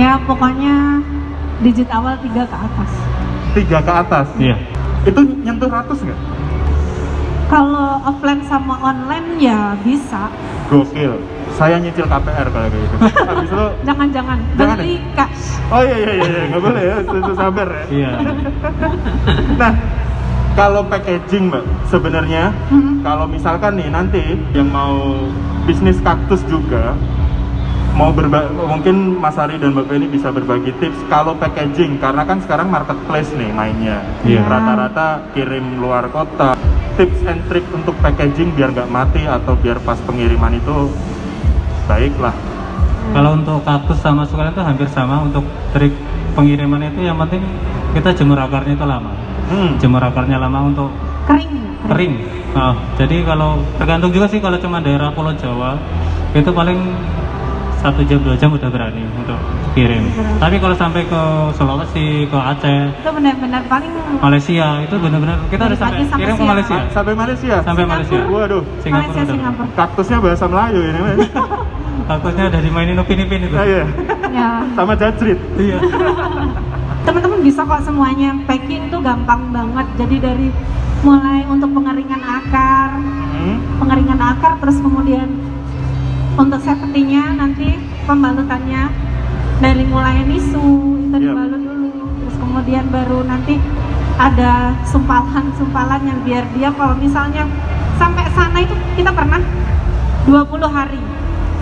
ya 0.00 0.10
pokoknya 0.24 1.04
digit 1.60 1.88
awal 1.92 2.16
tiga 2.24 2.48
ke 2.48 2.56
atas 2.56 2.92
tiga 3.56 3.78
ke 3.80 3.92
atas. 3.92 4.28
Iya. 4.36 4.56
Itu 5.08 5.20
nyentuh 5.24 5.72
ratus 5.72 6.04
nggak? 6.04 6.20
Kalau 7.46 8.02
offline 8.04 8.42
sama 8.44 8.76
online 8.84 9.40
ya 9.40 9.72
bisa. 9.80 10.28
Gokil. 10.68 11.16
Saya 11.56 11.80
nyicil 11.80 12.04
KPR 12.04 12.52
kalau 12.52 12.68
kayak 12.68 12.84
gitu. 12.84 12.96
Habis 13.32 13.48
itu 13.48 13.66
Jangan-jangan 13.88 14.38
Jangan 14.60 14.76
beli 14.76 14.98
cash. 15.16 15.56
Oh 15.72 15.80
iya 15.80 15.96
iya 15.96 16.12
iya, 16.20 16.26
iya. 16.28 16.42
nggak 16.52 16.62
boleh 16.62 16.82
ya, 16.84 16.96
susu 17.06 17.32
sabar 17.32 17.68
ya. 17.72 17.84
Iya. 17.88 18.10
Nah, 19.60 19.72
kalau 20.56 20.82
packaging 20.88 21.52
mbak, 21.52 21.64
sebenarnya 21.86 22.48
Mhm. 22.72 23.04
kalau 23.04 23.28
misalkan 23.28 23.76
nih 23.76 23.92
nanti 23.92 24.24
yang 24.56 24.66
mau 24.66 25.20
bisnis 25.68 26.00
kaktus 26.00 26.40
juga 26.48 26.96
mau 27.92 28.12
berba 28.12 28.44
mungkin 28.52 29.16
Mas 29.16 29.36
Ari 29.36 29.56
dan 29.56 29.72
Mbak 29.72 29.88
Penny 29.88 30.06
bisa 30.06 30.28
berbagi 30.28 30.68
tips 30.76 31.00
kalau 31.08 31.32
packaging 31.32 31.96
karena 31.96 32.24
kan 32.24 32.40
sekarang 32.40 32.68
marketplace 32.68 33.32
nih 33.32 33.48
mainnya 33.50 34.04
Iya. 34.20 34.44
rata-rata 34.44 35.32
kirim 35.32 35.80
luar 35.80 36.08
kota 36.08 36.52
tips 36.96 37.24
and 37.24 37.40
trick 37.48 37.64
untuk 37.72 37.96
packaging 38.00 38.52
biar 38.52 38.72
nggak 38.72 38.88
mati 38.88 39.24
atau 39.24 39.56
biar 39.56 39.80
pas 39.80 39.96
pengiriman 39.98 40.52
itu 40.52 40.92
baiklah 41.86 42.36
Kalau 43.06 43.32
untuk 43.32 43.62
kaktus 43.62 44.02
sama 44.02 44.26
sukulen 44.26 44.50
itu 44.50 44.60
hampir 44.60 44.88
sama 44.90 45.22
untuk 45.22 45.46
trik 45.70 45.94
pengiriman 46.34 46.82
itu 46.84 47.00
yang 47.00 47.16
penting 47.16 47.38
kita 47.96 48.12
jemur 48.12 48.36
akarnya 48.36 48.76
itu 48.76 48.84
lama. 48.84 49.12
hmm. 49.48 49.80
Jemur 49.80 50.02
akarnya 50.02 50.36
lama 50.36 50.68
untuk 50.68 50.92
Kering. 51.24 51.52
kering. 51.88 52.14
Nah, 52.52 52.72
jadi 52.94 53.20
kalau 53.22 53.56
tergantung 53.76 54.10
juga 54.10 54.26
sih 54.26 54.38
kalau 54.38 54.56
cuma 54.56 54.78
daerah 54.78 55.08
Pulau 55.10 55.32
Jawa 55.32 55.76
itu 56.32 56.48
paling 56.48 56.78
satu 57.76 58.00
jam 58.02 58.18
dua 58.18 58.32
jam 58.34 58.48
udah 58.48 58.66
berani 58.66 59.04
untuk 59.14 59.36
kirim. 59.72 60.08
Berani. 60.08 60.40
Tapi 60.40 60.56
kalau 60.58 60.74
sampai 60.74 61.04
ke 61.04 61.22
Sulawesi, 61.52 62.24
ke 62.24 62.34
Aceh, 62.34 62.80
Itu 62.96 63.10
benar-benar 63.12 63.62
paling 63.66 63.92
Malaysia 64.16 64.80
itu 64.80 64.94
benar-benar 64.96 65.36
kita 65.46 65.60
Dari 65.62 65.68
harus 65.68 65.78
sampai 65.78 66.02
sampai 66.02 66.24
kirim 66.24 66.36
ke. 66.36 66.44
Malaysia, 66.44 66.76
sampai 66.90 67.12
Malaysia 67.14 67.56
sampai 67.60 67.82
Singapura. 67.84 67.92
Malaysia, 67.92 68.20
waduh 68.26 68.62
Singapura, 68.80 69.12
Malaysia. 69.12 69.32
Singapura. 69.32 69.66
kaktusnya 69.76 70.18
bahasa 70.18 70.44
Melayu 70.46 70.80
ini 70.82 71.00
Mas. 71.00 71.18
Takutnya 72.08 72.44
udah 72.46 72.60
dimainin 72.62 72.96
upin 72.96 73.18
ipin 73.18 73.40
itu. 73.42 73.54
Ah, 73.54 73.66
iya. 73.66 73.84
ya. 74.30 74.48
sama 74.72 74.94
jajrit 74.94 75.38
Iya. 75.56 75.78
Teman-teman 77.06 77.40
bisa 77.42 77.62
kok 77.62 77.82
semuanya 77.86 78.34
packing 78.44 78.90
tuh 78.90 79.00
gampang 79.02 79.50
banget. 79.54 79.86
Jadi 79.98 80.16
dari 80.18 80.48
mulai 81.06 81.46
untuk 81.46 81.70
pengeringan 81.70 82.22
akar, 82.22 82.98
hmm. 82.98 83.78
pengeringan 83.78 84.20
akar 84.20 84.58
terus 84.58 84.80
kemudian 84.82 85.28
untuk 86.36 86.60
safety-nya 86.60 87.32
nanti 87.36 87.78
pembalutannya 88.04 88.92
dari 89.56 89.84
mulai 89.88 90.20
nisu 90.28 91.00
itu 91.08 91.16
Yap. 91.16 91.22
dibalut 91.32 91.62
dulu 91.64 91.90
terus 92.20 92.36
kemudian 92.36 92.84
baru 92.92 93.24
nanti 93.24 93.56
ada 94.16 94.76
sumpalan-sumpalan 94.88 96.00
yang 96.04 96.18
biar 96.24 96.44
dia 96.56 96.68
kalau 96.76 96.96
misalnya 96.96 97.48
sampai 97.96 98.28
sana 98.36 98.64
itu 98.64 98.76
kita 98.96 99.12
pernah 99.12 99.40
20 100.28 100.68
hari 100.68 101.00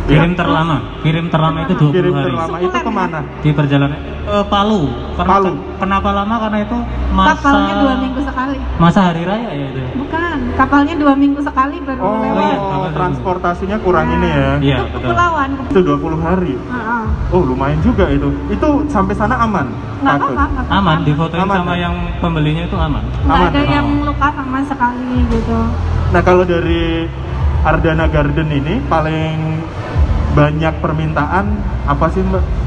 Kirim 0.05 0.31
Iya. 0.31 0.37
terlama, 0.37 0.77
kirim 1.01 1.27
terlama 1.27 1.59
itu 1.65 1.73
20 1.81 1.89
kirim 1.91 2.13
hari. 2.13 2.27
terlama 2.29 2.57
itu 2.61 2.77
ke 2.77 2.93
mana 2.93 3.21
Di 3.41 3.51
perjalanan 3.51 3.97
eh, 4.25 4.45
Palu. 4.45 4.83
Karena- 5.15 5.31
Palu. 5.33 5.53
Kenapa 5.75 6.09
lama? 6.13 6.35
Karena 6.39 6.59
itu 6.61 6.77
masa 7.11 7.31
kapalnya 7.39 7.75
dua 7.79 7.95
minggu 7.97 8.21
sekali 8.21 8.59
masa 8.75 9.01
hari 9.05 9.23
raya 9.23 9.49
ya 9.49 9.67
itu. 9.71 9.81
bukan 9.95 10.37
kapalnya 10.57 10.95
dua 10.99 11.15
minggu 11.15 11.39
sekali 11.39 11.79
baru 11.79 12.03
oh, 12.03 12.19
lewat 12.19 12.43
iya, 12.43 12.57
kapal 12.59 12.91
transportasinya 12.91 13.77
kurang 13.79 14.07
ini 14.11 14.27
ya 14.27 14.51
Iya, 14.59 14.79
itu 14.83 14.99
kepulauan 14.99 15.49
itu 15.63 15.79
20 15.79 16.19
hari 16.19 16.53
Heeh. 16.59 17.05
oh 17.31 17.43
lumayan 17.45 17.79
juga 17.81 18.11
itu 18.11 18.29
itu 18.51 18.69
sampai 18.89 19.15
sana 19.15 19.39
aman 19.39 19.71
nggak 20.03 20.15
apa-apa. 20.19 20.63
Aman, 20.69 20.99
difotoin 21.07 21.39
Aman, 21.41 21.57
sama 21.57 21.71
kan? 21.71 21.79
yang 21.81 21.95
pembelinya 22.19 22.63
itu 22.65 22.77
aman. 22.77 23.03
nggak 23.23 23.37
Aman, 23.39 23.49
ada 23.49 23.61
ya? 23.63 23.71
yang 23.73 23.87
luka 24.03 24.29
sama 24.29 24.59
sekali 24.61 25.09
gitu 25.31 25.59
nah 26.11 26.21
kalau 26.21 26.43
dari 26.43 27.07
Ardana 27.63 28.05
Garden 28.07 28.49
ini 28.51 28.83
paling 28.85 29.63
banyak 30.35 30.75
permintaan? 30.83 31.47
Apa 31.87 32.11
sih 32.11 32.21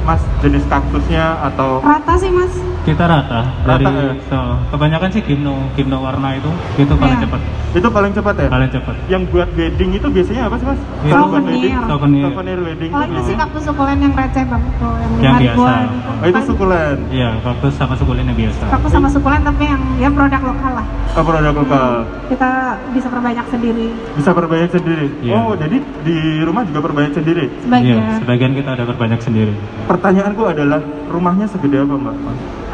mas 0.07 0.24
jenis 0.39 0.63
kaktusnya 0.71 1.38
atau 1.51 1.83
rata 1.83 2.15
sih 2.15 2.31
mas 2.31 2.66
Kita 2.88 3.03
rata. 3.03 3.44
Dari 3.67 3.84
Rata, 3.84 4.00
ya? 4.00 4.13
so, 4.32 4.39
kebanyakan 4.72 5.10
sih 5.12 5.20
gimno, 5.20 5.60
gimno 5.75 6.00
warna 6.00 6.32
itu. 6.34 6.48
Itu 6.79 6.96
paling 6.96 7.20
Iya. 7.20 7.27
cepat, 7.27 7.41
itu 7.75 7.88
paling 7.91 8.12
cepat 8.15 8.36
ya? 8.38 8.48
Paling 8.48 8.72
cepat. 8.72 8.96
yang 9.08 9.24
buat 9.27 9.50
wedding 9.53 9.91
itu 9.94 10.08
biasanya 10.08 10.48
apa 10.48 10.56
sih 10.56 10.65
mas? 10.65 10.79
Itu 10.79 11.12
Kalau 11.12 11.27
buat 11.27 11.44
Souvenir. 11.44 11.51
wedding? 11.51 11.75
Souvenir. 11.84 12.24
souvenir 12.25 12.60
wedding 12.62 12.89
kalau 12.89 13.06
itu 13.06 13.22
sih 13.22 13.36
kaktus 13.36 13.63
sukulen 13.65 13.98
yang 14.00 14.13
receh 14.13 14.44
banget 14.44 14.72
tuh 14.74 14.94
yang, 14.94 15.12
Yang 15.17 15.36
biasa. 15.36 15.44
ribuan 15.44 15.84
oh 15.84 16.15
itu 16.17 16.32
Paling- 16.32 16.48
sukulen? 16.48 16.98
Iya, 17.10 17.29
kaktus 17.38 17.74
sama 17.75 17.94
sukulen 17.96 18.24
yang 18.24 18.38
biasa. 18.38 18.63
kaktus 18.72 18.91
sama 18.94 19.08
sukulen 19.10 19.41
tapi 19.44 19.63
yang 19.65 19.82
ya 19.98 20.10
produk 20.10 20.41
lokal 20.46 20.72
lah. 20.74 20.86
Oh, 21.12 21.24
produk 21.25 21.53
lokal. 21.53 21.91
Kita 22.29 22.50
bisa 22.94 23.08
perbanyak 23.10 23.46
sendiri. 23.48 23.88
Bisa 24.15 24.29
perbanyak 24.32 24.70
sendiri? 24.70 25.08
Iya. 25.20 25.36
oh 25.38 25.53
jadi 25.53 25.77
di 26.01 26.17
rumah 26.41 26.63
juga 26.63 26.79
perbanyak 26.82 27.12
sendiri? 27.13 27.46
Sebagian. 27.60 27.98
Iya, 27.98 28.15
sebagian 28.17 28.51
kita 28.53 28.70
ada 28.74 28.84
berbanyak 28.86 29.20
sendiri. 29.20 29.53
pertanyaanku 29.88 30.44
adalah 30.46 30.79
rumahnya 31.08 31.48
segede 31.48 31.79
apa 31.79 31.96
mbak 31.96 32.15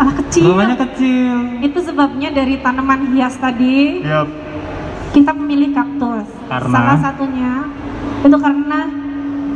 ah 0.03 0.13
kecil. 0.19 0.51
Rumahnya 0.51 0.75
kecil. 0.75 1.36
itu 1.63 1.79
sebabnya 1.79 2.29
dari 2.36 2.60
tanaman 2.60 3.15
hias 3.15 3.39
tadi 3.39 4.03
ya 4.03 4.27
kita 5.13 5.31
memilih 5.31 5.72
kaktus. 5.72 6.27
Karena? 6.50 6.74
salah 6.74 6.98
satunya 7.00 7.51
itu 8.25 8.38
karena 8.41 8.79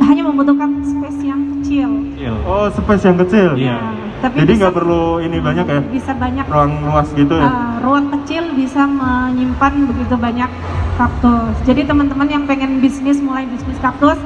hanya 0.06 0.22
membutuhkan 0.24 0.70
space 0.86 1.20
yang 1.26 1.42
kecil. 1.58 1.90
Kecil. 2.14 2.34
oh 2.46 2.66
space 2.70 3.04
yang 3.04 3.18
kecil? 3.26 3.50
Iya. 3.58 3.76
Nah, 3.76 3.92
tapi 4.18 4.34
jadi 4.42 4.52
nggak 4.64 4.74
perlu 4.74 5.22
ini 5.22 5.38
banyak 5.42 5.66
ya? 5.66 5.80
bisa 5.90 6.12
banyak. 6.14 6.44
Ruang 6.46 6.72
luas 6.86 7.08
gitu 7.12 7.34
ya? 7.34 7.50
Uh, 7.50 7.74
ruang 7.82 8.06
kecil 8.18 8.44
bisa 8.54 8.82
menyimpan 8.86 9.72
begitu 9.90 10.14
banyak 10.14 10.50
kaktus. 10.98 11.54
Jadi 11.66 11.86
teman-teman 11.86 12.28
yang 12.30 12.44
pengen 12.46 12.82
bisnis 12.82 13.18
mulai 13.22 13.46
bisnis 13.46 13.78
kaktus 13.82 14.18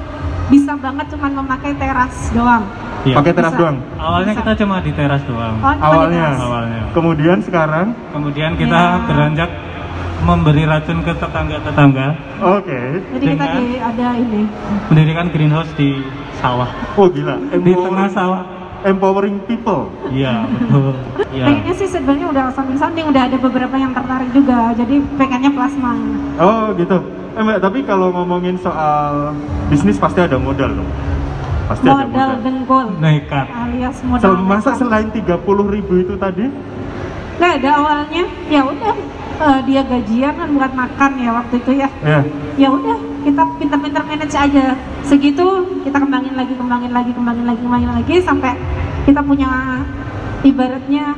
bisa 0.48 0.72
banget 0.74 1.06
cuman 1.10 1.30
memakai 1.36 1.72
teras 1.76 2.14
doang 2.32 2.64
Iya. 3.02 3.18
pakai 3.18 3.32
teras 3.34 3.50
Bisa. 3.50 3.60
doang 3.60 3.76
Awalnya 3.98 4.32
Bisa. 4.32 4.40
kita 4.46 4.52
cuma 4.62 4.76
di 4.78 4.92
teras 4.94 5.22
doang. 5.26 5.54
Oh, 5.54 5.62
cuma 5.62 5.74
di 5.74 5.82
awalnya 5.82 6.22
teras. 6.24 6.38
Awalnya. 6.40 6.82
kemudian 6.94 7.38
sekarang 7.42 7.86
Kemudian 8.10 8.50
kita 8.54 8.78
Iya. 8.78 9.02
beranjak 9.06 9.50
memberi 10.22 10.62
racun 10.62 11.02
ke 11.02 11.10
tetangga-tetangga, 11.18 12.06
oke 12.38 12.80
jadi 13.10 13.24
kita 13.26 13.46
di 13.58 13.66
ada 13.74 14.08
ini 14.14 14.46
mendirikan 14.86 15.26
greenhouse 15.34 15.66
di 15.74 15.98
sawah, 16.38 16.70
oh 16.94 17.10
gila 17.10 17.42
di 17.50 17.72
tengah 17.74 18.06
sawah. 18.06 18.42
Empowering 18.84 19.38
people. 19.44 19.88
Iya, 20.08 20.44
betul. 20.48 20.92
Iya. 21.30 21.44
pengennya 21.46 21.74
sih 21.74 21.88
sebenarnya 21.88 22.26
udah 22.28 22.44
sounding-sounding 22.52 23.06
udah 23.06 23.22
ada 23.24 23.36
beberapa 23.36 23.72
yang 23.74 23.92
tertarik 23.92 24.30
juga. 24.30 24.74
Jadi 24.74 25.00
pengennya 25.16 25.50
plasma. 25.50 25.92
Oh 26.36 26.74
gitu. 26.74 26.98
Eh 27.32 27.40
mbak 27.40 27.58
tapi 27.58 27.80
kalau 27.82 28.12
ngomongin 28.12 28.58
soal 28.58 29.32
bisnis 29.66 29.96
pasti 29.96 30.20
ada 30.20 30.36
modal 30.36 30.68
dong. 30.74 30.90
Pasti 31.64 31.86
ada 31.86 32.04
modal 32.04 32.10
modal. 32.28 32.42
dengkul 32.42 32.86
Nekat. 32.98 33.46
alias 33.48 33.96
modal 34.04 34.22
Sel- 34.28 34.44
masa 34.44 34.68
nekat. 34.68 34.80
selain 34.82 35.08
30 35.08 35.40
ribu 35.70 35.92
itu 35.98 36.14
tadi? 36.16 36.44
Nggak 37.38 37.52
ada 37.58 37.70
awalnya. 37.74 38.24
Ya 38.46 38.60
udah 38.62 38.94
eh, 39.40 39.60
dia 39.64 39.80
gajian 39.82 40.34
kan 40.36 40.48
buat 40.52 40.72
makan 40.72 41.10
ya 41.16 41.30
waktu 41.32 41.54
itu 41.56 41.72
ya. 41.74 41.88
Ya. 42.04 42.20
Ya 42.58 42.68
udah 42.68 42.98
kita 43.22 43.42
pintar-pintar 43.58 44.02
manage 44.04 44.36
aja. 44.36 44.76
Segitu 45.06 45.46
kita 45.86 45.96
kembangin 45.98 46.34
lagi 46.34 46.54
kembangin 46.58 46.92
lagi 46.92 47.10
kembangin 47.14 47.44
lagi 47.46 47.60
kembangin 47.62 47.90
lagi 47.90 48.14
sampai 48.22 48.52
kita 49.06 49.20
punya 49.22 49.82
ibaratnya 50.42 51.14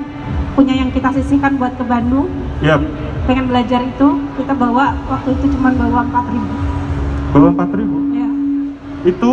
punya 0.55 0.75
yang 0.77 0.91
kita 0.93 1.11
sisihkan 1.17 1.57
buat 1.57 1.75
ke 1.77 1.85
Bandung. 1.85 2.29
Ya 2.61 2.79
pengen 3.25 3.49
belajar 3.49 3.81
itu 3.81 4.09
kita 4.37 4.53
bawa 4.53 4.93
waktu 5.09 5.33
itu 5.41 5.57
cuma 5.57 5.73
bawa 5.73 6.05
4000 6.13 6.29
ribu. 6.37 6.55
Bawa 7.33 7.49
4 7.57 7.81
ribu? 7.81 7.97
Ya 8.13 8.29
itu 9.05 9.31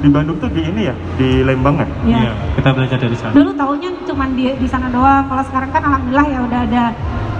di 0.00 0.08
Bandung 0.08 0.36
tuh 0.40 0.48
di 0.52 0.60
ini 0.64 0.88
ya? 0.88 0.94
Di 1.20 1.44
Lembang 1.44 1.76
ya? 1.80 1.88
Ya 2.04 2.18
Iya, 2.20 2.32
kita 2.56 2.68
belajar 2.72 2.96
dari 3.00 3.16
sana. 3.16 3.32
dulu 3.36 3.50
taunya 3.56 3.88
cuma 4.08 4.24
di 4.32 4.44
di 4.56 4.68
sana 4.68 4.88
doang. 4.88 5.24
Kalau 5.28 5.44
sekarang 5.44 5.70
kan 5.72 5.82
alhamdulillah 5.84 6.26
ya 6.32 6.38
udah 6.48 6.60
ada 6.64 6.84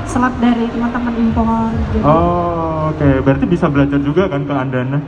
slot 0.06 0.34
dari 0.38 0.64
teman-teman 0.70 1.14
impor 1.18 1.66
jadi 1.92 2.04
oh 2.06 2.65
oke 2.86 3.08
berarti 3.20 3.44
bisa 3.44 3.66
belajar 3.66 3.98
juga 3.98 4.22
kan 4.26 4.42
ke 4.42 4.54
Andana 4.54 4.98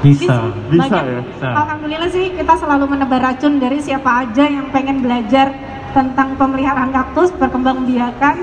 Bisa. 0.00 0.48
Bisa 0.66 0.96
Banyak. 0.96 1.04
ya? 1.04 1.20
Bisa. 1.22 1.48
Alhamdulillah 1.52 2.08
sih 2.08 2.32
kita 2.32 2.56
selalu 2.56 2.88
menebar 2.88 3.20
racun 3.20 3.60
dari 3.60 3.78
siapa 3.78 4.24
aja 4.24 4.48
yang 4.48 4.72
pengen 4.72 5.04
belajar 5.04 5.52
tentang 5.90 6.40
pemeliharaan 6.40 6.88
kaktus, 6.88 7.28
perkembangbiakan 7.36 8.36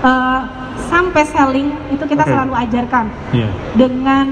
eh, 0.00 0.40
sampai 0.84 1.22
selling 1.26 1.76
itu 1.90 2.04
kita 2.04 2.24
Oke. 2.24 2.32
selalu 2.32 2.52
ajarkan 2.56 3.04
Iya. 3.30 3.48
dengan 3.74 4.26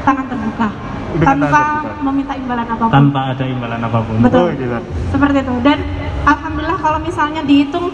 tangan 0.00 0.24
terbuka 0.24 0.68
Dengan 1.12 1.26
tanpa 1.28 1.46
tangan 1.46 1.76
terbuka. 1.84 2.02
meminta 2.02 2.34
imbalan 2.34 2.64
apa 2.66 2.80
pun. 2.80 2.92
Tanpa 2.94 3.20
ada 3.28 3.44
imbalan 3.44 3.80
apa 3.82 3.98
pun. 4.00 4.14
Betul. 4.24 4.40
oh 4.40 4.54
gila 4.54 4.78
Seperti 5.12 5.38
itu. 5.40 5.54
Dan 5.60 5.78
alhamdulillah 6.24 6.78
kalau 6.80 6.98
misalnya 7.00 7.44
dihitung 7.44 7.92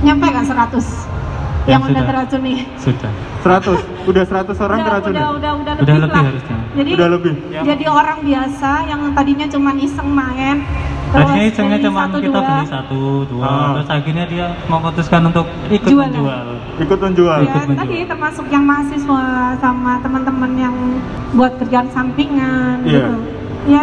nyampe 0.00 0.26
kan 0.28 0.44
100 0.46 1.09
Ya, 1.60 1.76
yang 1.76 1.82
udah 1.82 1.92
sudah. 1.92 2.04
teracuni. 2.08 2.54
Sudah. 2.76 3.12
100 3.40 3.78
udah 4.06 4.24
100 4.24 4.56
orang 4.58 4.78
udah, 4.78 4.86
teracun 4.86 5.10
udah, 5.10 5.20
ya? 5.20 5.28
udah, 5.30 5.52
udah, 5.54 5.72
Udah 5.74 5.76
lebih 5.76 6.00
lebih 6.00 6.12
lah. 6.14 6.24
harusnya. 6.26 6.56
Jadi 6.70 6.90
udah 6.92 7.08
lebih 7.10 7.32
Ya. 7.48 7.60
jadi 7.64 7.84
orang 7.86 8.18
biasa 8.22 8.70
yang 8.86 9.00
tadinya 9.12 9.46
cuma 9.46 9.70
iseng 9.76 10.10
main 10.10 10.56
Tadinya 11.10 11.26
Terus 11.34 11.50
isengnya 11.50 11.78
cuma 11.82 12.00
satu, 12.06 12.16
kita 12.20 12.30
dua. 12.32 12.46
beli 12.46 12.66
satu, 12.68 13.00
dua, 13.26 13.42
Ah. 13.44 13.68
terus 13.74 13.88
akhirnya 13.90 14.24
dia 14.24 14.46
memutuskan 14.64 15.20
untuk 15.26 15.42
ikut 15.68 15.90
Jualan. 15.90 16.06
menjual. 16.06 16.46
Ikut 16.78 16.98
menjual. 17.00 17.36
Ya, 17.36 17.44
Ikut 17.44 17.62
menjual. 17.66 17.82
tadi 17.82 17.98
termasuk 18.06 18.46
yang 18.46 18.64
mahasiswa 18.64 19.22
sama 19.58 19.92
teman-teman 19.98 20.52
yang 20.56 20.74
buat 21.32 21.52
kerjaan 21.58 21.90
sampingan 21.90 22.86
Iya. 22.86 22.94
gitu. 23.02 23.14
Ya 23.66 23.82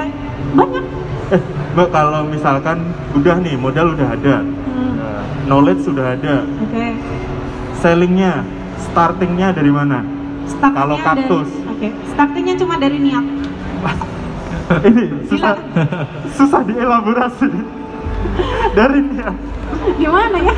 banyak. 0.54 0.84
Eh, 1.30 1.42
Mbak 1.74 1.88
kalau 1.90 2.22
misalkan 2.26 2.78
udah 3.12 3.36
nih 3.38 3.56
modal 3.56 3.92
udah 3.92 4.08
ada, 4.10 4.36
Hmm, 4.40 4.92
Nah, 4.96 5.20
knowledge 5.46 5.84
sudah 5.84 6.16
ada, 6.16 6.48
Oke. 6.62 6.86
Sellingnya, 7.78 8.42
startingnya 8.84 9.48
dari 9.52 9.70
mana? 9.70 10.02
Startingnya 10.48 10.80
Kalau 10.80 10.98
kaktus. 10.98 11.50
dari- 11.50 11.66
Oke. 11.70 11.88
Startingnya 12.10 12.56
cuma 12.58 12.76
dari 12.76 12.98
niat. 12.98 13.26
Ini 14.88 15.04
susah, 15.30 15.56
susah 16.34 16.62
dielaborasi. 16.64 17.48
dari 18.78 19.00
niat. 19.06 19.36
Gimana 19.96 20.38
ya? 20.42 20.56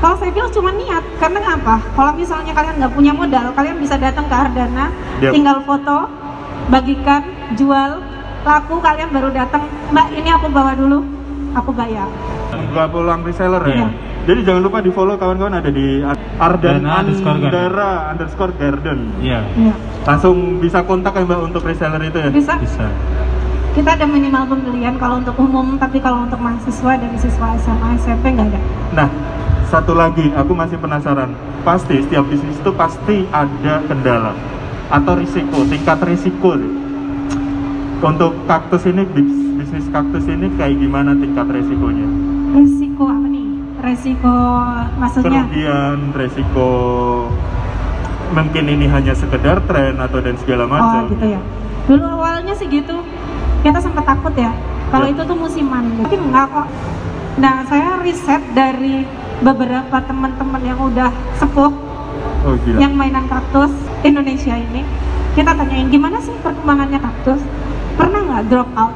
Kalau 0.00 0.16
saya 0.16 0.30
bilang 0.30 0.50
cuma 0.50 0.70
niat, 0.72 1.04
karena 1.18 1.40
apa? 1.50 1.76
Kalau 1.92 2.12
misalnya 2.14 2.52
kalian 2.52 2.74
nggak 2.78 2.94
punya 2.94 3.12
modal, 3.12 3.52
kalian 3.52 3.76
bisa 3.76 3.96
datang 3.96 4.24
ke 4.24 4.34
Ardana, 4.34 4.88
Yep. 5.20 5.32
tinggal 5.34 5.58
foto, 5.60 6.08
bagikan, 6.68 7.22
jual, 7.52 8.00
laku, 8.40 8.80
kalian 8.80 9.10
baru 9.10 9.28
datang, 9.30 9.60
Mbak 9.90 10.06
ini 10.14 10.30
aku 10.30 10.46
bawa 10.48 10.72
dulu, 10.72 11.04
aku 11.52 11.70
bayar. 11.70 12.08
Nggak 12.70 12.88
pulang 12.88 13.20
reseller 13.20 13.60
ya. 13.62 13.74
Iya. 13.76 13.88
Jadi 14.20 14.40
jangan 14.44 14.62
lupa 14.62 14.78
di 14.78 14.90
follow 14.90 15.16
kawan-kawan 15.16 15.54
ada 15.54 15.70
di 15.70 16.04
Ardan 16.36 16.84
Dana 16.84 17.00
underscore 17.00 17.38
garden. 17.38 17.56
Andara 17.56 17.90
underscore 18.10 18.52
garden. 18.54 18.98
Iya, 19.18 19.40
Iya. 19.54 19.74
Langsung 20.02 20.36
bisa 20.58 20.80
kontak 20.82 21.12
ya 21.14 21.24
mbak 21.24 21.40
untuk 21.42 21.62
reseller 21.62 22.00
itu 22.00 22.18
ya. 22.18 22.28
Bisa. 22.28 22.54
bisa. 22.56 22.86
Kita 23.70 23.94
ada 23.94 24.02
minimal 24.02 24.44
pembelian 24.46 24.98
kalau 24.98 25.18
untuk 25.18 25.38
umum, 25.38 25.78
tapi 25.78 25.98
kalau 25.98 26.26
untuk 26.26 26.36
mahasiswa 26.36 26.92
dan 26.96 27.12
siswa 27.14 27.54
SMA, 27.56 27.88
SMP 27.96 28.34
nggak 28.34 28.50
ada. 28.50 28.60
Nah, 28.92 29.08
satu 29.64 29.94
lagi 29.94 30.26
aku 30.32 30.52
masih 30.52 30.74
penasaran. 30.76 31.30
Pasti 31.60 32.00
setiap 32.00 32.26
bisnis 32.26 32.56
itu 32.56 32.70
pasti 32.72 33.22
ada 33.30 33.78
kendala 33.84 34.34
atau 34.90 35.14
risiko, 35.14 35.62
tingkat 35.64 36.02
risiko. 36.02 36.58
deh. 36.58 36.72
Untuk 38.00 38.32
kaktus 38.44 38.84
ini 38.84 39.04
bis- 39.06 39.28
bisnis 39.54 39.86
kaktus 39.88 40.24
ini 40.24 40.50
kayak 40.56 40.74
gimana 40.74 41.12
tingkat 41.14 41.46
risikonya? 41.46 42.08
Resiko 42.50 43.06
apa 43.06 43.28
nih? 43.28 43.39
Resiko 43.80 44.36
maksudnya? 44.94 45.48
Kerugian, 45.48 46.12
risiko 46.12 46.68
mungkin 48.30 48.64
ini 48.68 48.86
hanya 48.86 49.10
sekedar 49.10 49.58
tren 49.64 49.98
atau 49.98 50.20
dan 50.20 50.36
segala 50.36 50.64
Oh 50.64 50.70
macam. 50.70 51.02
gitu 51.08 51.26
ya. 51.26 51.40
Dulu 51.88 52.04
awalnya 52.06 52.54
sih 52.54 52.68
gitu, 52.68 53.02
kita 53.60 53.80
sempat 53.80 54.06
takut 54.06 54.30
ya. 54.32 54.52
Kalau 54.88 55.06
Ya. 55.06 55.12
itu 55.12 55.22
tuh 55.24 55.34
musiman, 55.34 55.82
tapi 55.98 56.14
enggak 56.14 56.46
kok. 56.46 56.68
Nah 57.36 57.64
saya 57.66 57.98
riset 57.98 58.42
dari 58.52 59.02
beberapa 59.40 59.96
teman-teman 59.98 60.60
yang 60.60 60.78
udah 60.78 61.10
sepuh, 61.34 61.72
Oh 62.42 62.54
gila. 62.60 62.78
yang 62.78 62.92
mainan 62.92 63.24
kaktus 63.26 63.72
Indonesia 64.02 64.54
ini, 64.54 64.84
kita 65.32 65.50
tanyain 65.50 65.88
gimana 65.88 66.20
sih 66.20 66.36
perkembangannya 66.38 67.00
kaktus? 67.00 67.40
Pernah 67.96 68.20
nggak 68.22 68.44
drop 68.46 68.68
out? 68.76 68.94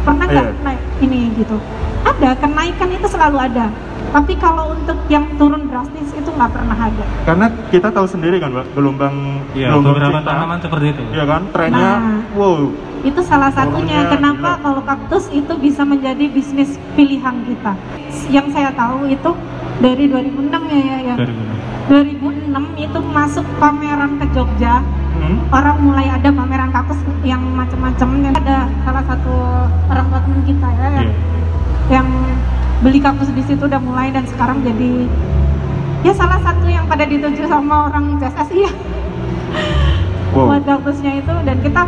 Pernah 0.00 0.24
nggak 0.24 0.46
Iya. 0.46 0.62
naik 0.62 0.80
ini 1.02 1.20
gitu? 1.36 1.56
Ada 2.00 2.32
kenaikan 2.38 2.88
itu 2.88 3.06
selalu 3.06 3.36
ada. 3.42 3.68
Tapi 4.10 4.32
kalau 4.36 4.74
untuk 4.74 4.98
yang 5.06 5.22
turun 5.38 5.70
drastis 5.70 6.10
itu 6.10 6.26
nggak 6.26 6.50
pernah 6.50 6.74
ada. 6.74 7.04
Karena 7.22 7.46
kita 7.70 7.88
tahu 7.88 8.06
sendiri 8.10 8.42
kan, 8.42 8.50
Mbak, 8.50 8.66
gelombang 8.74 9.16
Iya, 9.54 9.70
gelombang 9.70 9.94
beberapa 9.94 10.18
cinta, 10.18 10.30
tanaman 10.34 10.58
seperti 10.58 10.86
itu. 10.90 11.02
Iya 11.14 11.24
kan, 11.26 11.42
trennya 11.54 11.78
Nah. 11.78 12.18
wow. 12.34 12.62
Itu 13.00 13.20
salah 13.22 13.48
satunya 13.48 14.04
Turunnya 14.04 14.12
kenapa 14.12 14.50
gila. 14.50 14.62
kalau 14.66 14.82
kaktus 14.84 15.24
itu 15.32 15.52
bisa 15.56 15.82
menjadi 15.86 16.24
bisnis 16.28 16.74
pilihan 16.92 17.36
kita. 17.46 17.72
Yang 18.28 18.46
saya 18.52 18.70
tahu 18.74 19.08
itu 19.08 19.30
dari 19.78 20.04
2006 20.04 20.62
ya 20.68 20.80
ya 20.80 20.98
ya. 21.00 21.14
2006. 21.16 21.56
2006 21.88 22.76
itu 22.76 22.98
masuk 23.10 23.46
pameran 23.56 24.20
ke 24.20 24.26
Jogja. 24.30 24.82
Hmm? 25.16 25.36
Orang 25.48 25.80
mulai 25.80 26.06
ada 26.06 26.28
pameran 26.28 26.70
kaktus 26.70 26.98
yang 27.22 27.40
macam-macam. 27.54 28.08
Ada 28.36 28.68
salah 28.84 29.04
satu 29.06 29.34
orang 29.86 30.06
tua 30.06 30.20
kita 30.44 30.68
ya 30.70 30.88
yang, 30.90 31.08
Iya. 31.08 31.14
yang 31.90 32.08
beli 32.80 32.98
kaktus 32.98 33.28
di 33.30 33.42
situ 33.44 33.60
udah 33.60 33.78
mulai 33.78 34.08
dan 34.08 34.24
sekarang 34.24 34.64
jadi 34.64 35.04
ya 36.00 36.12
salah 36.12 36.40
satu 36.40 36.64
yang 36.64 36.88
pada 36.88 37.04
dituju 37.04 37.44
sama 37.44 37.88
orang 37.88 38.16
PSSI 38.16 38.58
ya. 38.64 38.72
Wow. 40.30 40.46
buat 40.46 40.62
kaktusnya 40.62 41.18
itu 41.18 41.34
dan 41.42 41.58
kita 41.58 41.82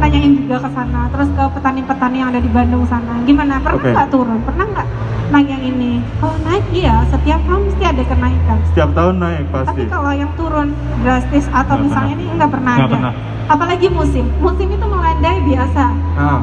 tanyain 0.00 0.32
juga 0.34 0.64
ke 0.64 0.68
sana 0.72 1.12
terus 1.12 1.28
ke 1.28 1.44
petani-petani 1.52 2.16
yang 2.18 2.32
ada 2.32 2.40
di 2.40 2.48
Bandung 2.48 2.88
sana 2.88 3.20
gimana 3.22 3.60
pernah 3.60 3.84
nggak 3.84 4.08
turun? 4.08 4.40
Pernah 4.42 4.64
nggak 4.72 4.86
naik 5.28 5.46
yang 5.46 5.62
ini? 5.62 5.92
Kalau 6.16 6.36
naik 6.42 6.64
iya 6.72 7.04
setiap 7.06 7.40
tahun 7.44 7.62
mesti 7.68 7.84
ada 7.84 8.02
kenaikan. 8.02 8.58
Setiap 8.72 8.90
tahun 8.96 9.14
naik 9.20 9.44
tapi 9.44 9.60
pasti. 9.68 9.82
kalau 9.86 10.10
yang 10.10 10.32
turun 10.34 10.68
drastis 11.04 11.46
atau 11.52 11.74
Nggak 11.76 11.84
misalnya 11.84 12.14
pernah. 12.16 12.24
ini 12.24 12.36
nggak 12.40 12.50
pernah 12.50 12.74
Nggak 12.74 12.88
ada. 12.88 12.96
pernah. 12.96 13.12
apalagi 13.46 13.86
musim. 13.92 14.24
Musim 14.40 14.68
itu 14.72 14.86
melandai 14.88 15.38
biasa. 15.44 15.84
Nah, 16.16 16.40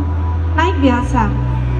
naik 0.53 0.75
biasa. 0.79 1.21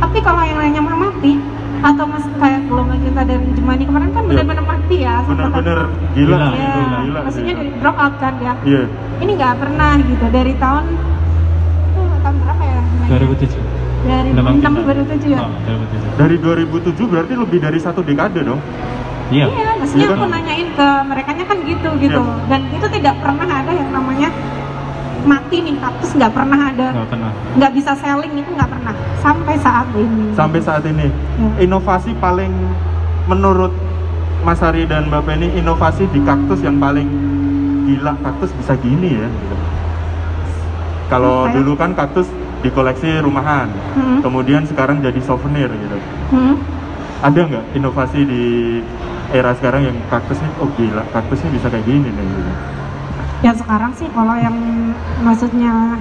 Tapi 0.01 0.17
kalau 0.19 0.41
yang 0.41 0.57
lainnya 0.57 0.81
mati 0.81 1.33
atau 1.79 2.03
mas 2.05 2.25
kayak 2.35 2.61
gelombang 2.67 2.99
kita 2.99 3.21
dan 3.23 3.39
Jemani 3.53 3.83
kemarin 3.83 4.09
kan 4.09 4.21
Iya. 4.21 4.29
benar-benar 4.29 4.65
mati 4.67 4.97
ya 4.99 5.15
bener-bener 5.23 5.79
gila, 6.11 6.35
Gila, 6.35 6.47
gitu, 6.49 6.59
Iya, 6.59 6.73
gila, 6.75 6.97
gila. 6.99 7.19
maksudnya 7.23 7.53
gila. 7.53 7.61
dari 7.61 7.71
drop 7.79 7.97
out 7.97 8.15
kan 8.17 8.33
ya 8.37 8.53
Iya. 8.61 8.83
ini 9.19 9.31
nggak 9.33 9.53
pernah 9.55 9.91
gitu 9.97 10.25
dari 10.29 10.53
tahun 10.55 10.83
itu 10.89 12.01
tahun 12.19 12.35
berapa 12.37 12.63
ya 12.63 12.81
2007. 13.07 13.61
dari 14.01 14.29
Gelombang 14.31 14.55
6 14.55 14.63
cinta. 14.63 14.79
2007 14.83 15.29
ya 15.29 15.39
2007. 15.39 16.19
Dari 16.19 16.35
2007 16.37 17.05
berarti 17.07 17.33
lebih 17.33 17.59
dari 17.59 17.79
satu 17.79 17.99
dekade 18.03 18.41
dong. 18.43 18.59
Iya. 19.29 19.45
iya 19.45 19.69
maksudnya 19.77 20.07
aku 20.09 20.25
kan? 20.25 20.29
nanyain 20.33 20.67
ke 20.73 20.87
mereka 21.05 21.31
kan 21.37 21.57
gitu 21.61 21.89
gitu 22.01 22.21
Iya. 22.21 22.47
dan 22.49 22.61
itu 22.73 22.87
tidak 22.89 23.15
pernah 23.21 23.45
ada 23.45 23.71
yang 23.71 23.89
namanya 23.93 24.29
mati 25.29 25.61
nih 25.61 25.77
kaktus 25.77 26.09
nggak 26.11 26.31
pernah 26.31 26.59
ada 26.65 26.87
Nggak 26.91 27.07
pernah. 27.07 27.31
nggak 27.53 27.71
bisa 27.71 27.91
selling 27.93 28.33
itu 28.33 28.49
nggak 28.49 28.65
pernah 28.67 28.93
sampai 29.19 29.55
saat 29.57 29.87
ini 29.93 30.25
Sampai 30.33 30.59
saat 30.59 30.83
ini. 30.83 31.05
Ya. 31.05 31.49
Inovasi 31.61 32.11
paling 32.15 32.49
menurut 33.25 33.69
Mas 34.39 34.57
Ari 34.59 34.83
dan 34.83 35.05
Mbak 35.05 35.21
Penny 35.23 35.47
inovasi 35.53 36.07
di 36.07 36.19
kaktus 36.21 36.59
yang 36.59 36.79
paling 36.79 37.05
gila 37.85 38.17
kaktus 38.17 38.49
bisa 38.53 38.73
gini 38.75 39.13
ya. 39.15 39.27
Kalau 41.07 41.43
Kayak- 41.43 41.55
dulu 41.55 41.71
kan 41.75 41.91
kaktus 41.93 42.27
di 42.59 42.69
koleksi 42.69 43.19
rumahan, 43.19 43.71
Hmm. 43.95 44.19
kemudian 44.19 44.61
sekarang 44.63 44.99
jadi 44.99 45.17
souvenir 45.19 45.69
gitu. 45.69 45.97
Hmm. 46.29 46.55
Ada 47.19 47.39
nggak 47.41 47.65
inovasi 47.73 48.19
di 48.21 48.43
era 49.29 49.51
sekarang 49.53 49.83
yang 49.83 49.97
kaktus 50.07 50.37
ini, 50.37 50.51
oh 50.57 50.69
gila, 50.71 51.03
kaktus 51.09 51.39
ini 51.41 51.57
bisa 51.57 51.67
kayak 51.67 51.83
gini 51.83 52.07
nih 52.07 52.25
gitu. 52.25 52.51
Ya 53.39 53.51
sekarang 53.53 53.91
sih 53.93 54.07
kalau 54.09 54.35
yang 54.35 54.55
maksudnya 55.19 55.95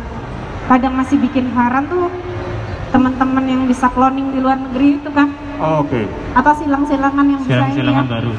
kadang 0.66 0.94
masih 0.94 1.16
bikin 1.18 1.48
heran 1.48 1.86
tuh 1.86 2.10
teman-teman 2.88 3.44
yang 3.44 3.62
bisa 3.64 3.86
cloning 3.88 4.32
di 4.32 4.40
luar 4.40 4.58
negeri 4.60 4.98
itu 4.98 5.10
kan 5.10 5.28
Oh, 5.58 5.82
Oke, 5.82 6.06
atau 6.32 6.54
silang-silangan 6.54 7.26
yang 7.26 7.40
bisa 7.40 7.50
ini 7.50 7.50
ya 7.50 7.58
Silang-silangan 7.74 8.06
baru. 8.08 8.30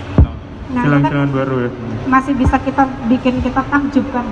nah 0.70 0.82
kan 0.82 0.84
silang-silangan 0.86 1.32
baru 1.34 1.56
ya. 1.60 1.70
masih 2.08 2.34
bisa 2.34 2.56
kita 2.58 2.84
bikin 3.06 3.36
kita 3.40 3.60
takjub 3.62 4.06
kan 4.10 4.24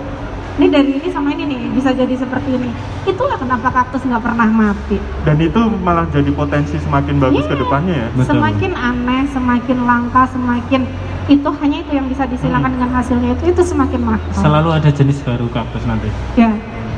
ini 0.56 0.68
dari 0.68 0.92
ini 0.96 1.08
sama 1.08 1.30
ini 1.30 1.44
nih 1.46 1.62
bisa 1.70 1.92
jadi 1.92 2.16
seperti 2.16 2.50
ini 2.50 2.72
itulah 3.04 3.36
kenapa 3.36 3.68
kaktus 3.72 4.02
nggak 4.02 4.24
pernah 4.24 4.48
mati 4.48 4.98
Dan 5.22 5.38
itu 5.38 5.60
malah 5.78 6.08
jadi 6.08 6.32
potensi 6.32 6.78
semakin 6.78 7.16
bagus 7.18 7.44
Iya. 7.44 7.52
ke 7.52 7.56
depannya 7.58 7.96
ya. 7.96 8.08
Betul. 8.14 8.32
semakin 8.34 8.72
aneh 8.74 9.22
semakin 9.28 9.78
langka 9.84 10.24
semakin 10.28 10.82
itu 11.28 11.50
hanya 11.62 11.78
itu 11.84 11.92
yang 11.94 12.08
bisa 12.08 12.24
disilangkan 12.26 12.72
dengan 12.74 12.90
hasilnya 12.90 13.30
itu 13.36 13.44
itu 13.52 13.62
semakin 13.62 14.02
mahal 14.02 14.32
Selalu 14.34 14.70
ada 14.74 14.90
jenis 14.90 15.20
baru 15.22 15.46
kaktus 15.52 15.84
nanti. 15.86 16.10
ya 16.34 16.52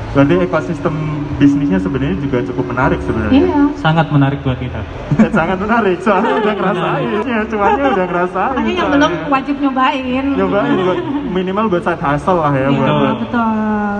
Berarti 0.09 0.35
ekosistem 0.41 0.95
bisnisnya 1.37 1.77
sebenarnya 1.77 2.17
juga 2.17 2.41
cukup 2.43 2.65
menarik 2.67 2.97
sebenarnya. 2.99 3.39
iya 3.39 3.61
Sangat 3.77 4.09
menarik 4.09 4.41
buat 4.41 4.57
kita. 4.57 4.81
Sangat 5.37 5.57
menarik, 5.57 6.01
soalnya 6.01 6.33
udah 6.35 6.53
ngerasain. 6.53 7.07
Ya, 7.23 7.39
cuannya 7.45 7.85
udah 7.87 8.05
ngerasain. 8.05 8.53
makanya 8.55 8.73
yang 8.75 8.89
belum 8.89 9.11
wajib 9.29 9.55
nyobain 9.59 10.25
Nyobain 10.33 10.77
buat 10.81 10.99
minimal 11.29 11.65
buat 11.69 11.83
side 11.83 12.01
hustle 12.01 12.39
lah 12.39 12.51
ya. 12.51 12.67
Iya, 12.67 12.69
buat, 12.73 12.89
buat- 12.91 13.19
betul 13.21 13.47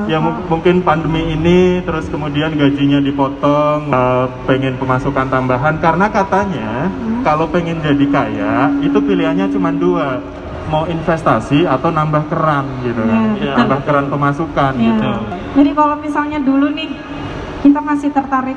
Ya 0.10 0.17
mu- 0.17 0.41
mungkin 0.50 0.82
pandemi 0.82 1.22
ini 1.30 1.60
terus 1.80 2.10
kemudian 2.10 2.50
gajinya 2.52 2.98
dipotong, 3.00 3.80
eh, 3.88 4.26
pengen 4.43 4.74
pemasukan 4.76 5.30
tambahan 5.30 5.78
karena 5.78 6.10
katanya 6.10 6.89
Hmm. 6.89 7.22
kalau 7.22 7.45
pengen 7.45 7.78
jadi 7.78 8.06
kaya 8.10 8.54
itu 8.82 8.98
pilihannya 8.98 9.45
cuma 9.48 9.69
dua, 9.69 10.17
mau 10.70 10.86
investasi 10.86 11.66
atau 11.66 11.90
nambah 11.90 12.30
keran 12.30 12.66
gitu 12.82 13.02
kan, 13.02 13.22
Iya, 13.32 13.34
betul. 13.36 13.56
nambah 13.58 13.80
keran 13.84 14.06
pemasukan 14.08 14.72
Ya. 14.74 14.86
gitu. 14.88 15.10
Jadi 15.58 15.72
kalau 15.74 15.96
misalnya 15.98 16.40
dulu 16.40 16.68
nih 16.70 16.90
kita 17.60 17.80
masih 17.80 18.10
tertarik 18.10 18.56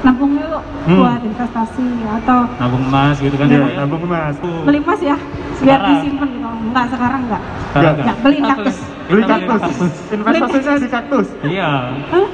nabung 0.00 0.32
yuk 0.32 0.62
Hmm. 0.80 0.96
buat 0.96 1.20
investasi 1.20 1.84
atau 2.22 2.48
Nabung 2.56 2.82
emas 2.88 3.20
gitu 3.20 3.36
kan. 3.36 3.46
Iya, 3.46 3.60
ya. 3.60 3.76
nabung 3.76 4.02
emas. 4.02 4.34
beli 4.40 4.80
emas 4.80 5.00
ya 5.02 5.16
biar 5.60 5.76
Sekarang. 5.76 5.90
disimpan 5.92 6.28
gitu. 6.30 6.48
Enggak 6.60 6.84
sekarang 6.88 7.20
enggak. 7.20 7.42
Sekarang 7.42 7.84
Nggak, 7.84 7.94
nggak. 8.00 8.16
beliin 8.22 8.40
Kita 8.40 8.54
kaktus. 8.54 8.76
Beli 9.10 9.22
kaktus, 9.26 9.62
investasinya 10.08 10.78
di 10.78 10.88
kaktus. 10.88 11.26
Iya. 11.42 11.70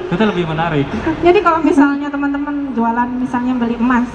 Itu 0.07 0.23
lebih 0.23 0.45
menarik. 0.45 0.85
Jadi 1.19 1.39
kalau 1.41 1.59
misalnya 1.59 2.07
teman-teman 2.07 2.55
jualan 2.71 3.09
misalnya 3.17 3.53
beli 3.57 3.75
emas 3.75 4.05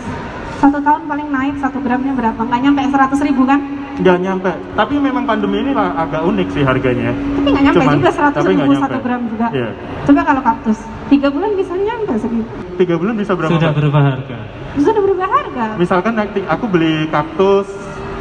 satu 0.56 0.78
tahun 0.78 1.02
paling 1.04 1.28
naik 1.28 1.54
satu 1.58 1.82
gramnya 1.82 2.14
berapa 2.14 2.38
nggak 2.38 2.60
nyampe 2.62 2.80
100 2.86 3.18
ribu 3.20 3.42
kan 3.42 3.58
nggak 3.92 4.18
nyampe. 4.18 4.52
Tapi 4.72 4.94
memang 4.96 5.24
pandemi 5.24 5.60
ini 5.60 5.72
lah 5.72 5.92
agak 5.98 6.22
unik 6.22 6.48
sih 6.50 6.62
harganya. 6.62 7.12
Tapi 7.12 7.48
nggak 7.50 7.64
nyampe 7.66 7.78
Cuman- 7.78 7.96
juga 7.98 8.10
100 8.10 8.32
tapi 8.32 8.50
nggak 8.50 8.66
ribu 8.66 8.80
satu 8.80 8.98
gram 9.00 9.22
juga. 9.28 9.46
Iya. 9.50 9.70
coba 10.02 10.20
kalau 10.24 10.42
kaktus 10.42 10.78
tiga 11.06 11.28
bulan 11.28 11.50
bisa 11.52 11.72
nyampe 11.76 12.12
segitu 12.16 12.50
tiga 12.74 12.94
bulan 12.96 13.14
bisa 13.14 13.32
berapa? 13.32 13.52
Sudah 13.52 13.70
berubah 13.70 14.02
harga. 14.02 14.38
sudah 14.74 15.00
berubah 15.00 15.28
harga? 15.28 15.64
Misalkan 15.76 16.12
nanti 16.16 16.40
aku 16.42 16.64
beli 16.66 17.06
kaktus 17.06 17.68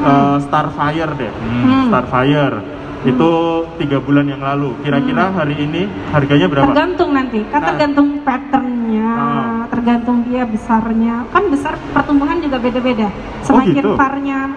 eh, 0.02 0.38
Starfire 0.42 1.14
deh. 1.16 1.32
Hmm. 1.32 1.88
Starfire. 1.88 2.58
Itu 3.02 3.30
tiga 3.78 3.98
bulan 3.98 4.30
yang 4.30 4.42
lalu. 4.42 4.78
Kira-kira 4.82 5.34
hari 5.34 5.58
ini 5.58 5.90
harganya 6.12 6.46
berapa? 6.46 6.70
Tergantung 6.70 7.10
nanti. 7.12 7.40
Kan 7.50 7.58
Nah. 7.58 7.68
tergantung 7.74 8.08
patternnya 8.22 9.10
Ah. 9.10 9.62
tergantung 9.68 10.22
dia 10.22 10.46
besarnya. 10.46 11.26
Kan 11.30 11.50
besar 11.50 11.74
pertumbuhan 11.90 12.38
juga 12.38 12.62
beda-beda. 12.62 13.10
Semakin 13.42 13.74
gitu? 13.74 13.90
parnya 13.96 14.54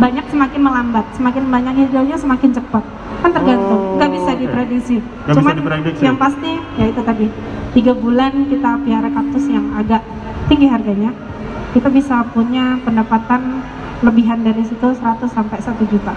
banyak 0.00 0.24
semakin 0.32 0.60
melambat 0.64 1.04
semakin 1.12 1.44
banyak 1.52 1.74
hijaunya 1.84 2.16
semakin 2.16 2.50
cepat. 2.56 2.84
Kan 3.20 3.30
tergantung 3.36 3.80
Oh, 3.80 3.96
nggak 4.00 4.10
bisa 4.16 4.30
diprediksi. 4.32 4.96
Bisa 5.28 5.36
cuman 5.36 5.54
diprediksi. 5.60 6.02
yang 6.02 6.16
pasti 6.16 6.56
ya 6.80 6.88
itu 6.88 7.00
tadi 7.04 7.26
tiga 7.76 7.92
bulan 7.92 8.48
kita 8.48 8.80
piara 8.80 9.08
kaktus 9.12 9.44
yang 9.52 9.76
agak 9.76 10.00
tinggi 10.48 10.66
harganya 10.66 11.12
kita 11.76 11.92
bisa 11.92 12.24
punya 12.32 12.80
pendapatan 12.82 13.60
lebihan 14.00 14.40
dari 14.40 14.64
situ 14.64 14.88
100 14.96 15.28
sampai 15.28 15.60
1 15.60 15.84
juta. 15.92 16.16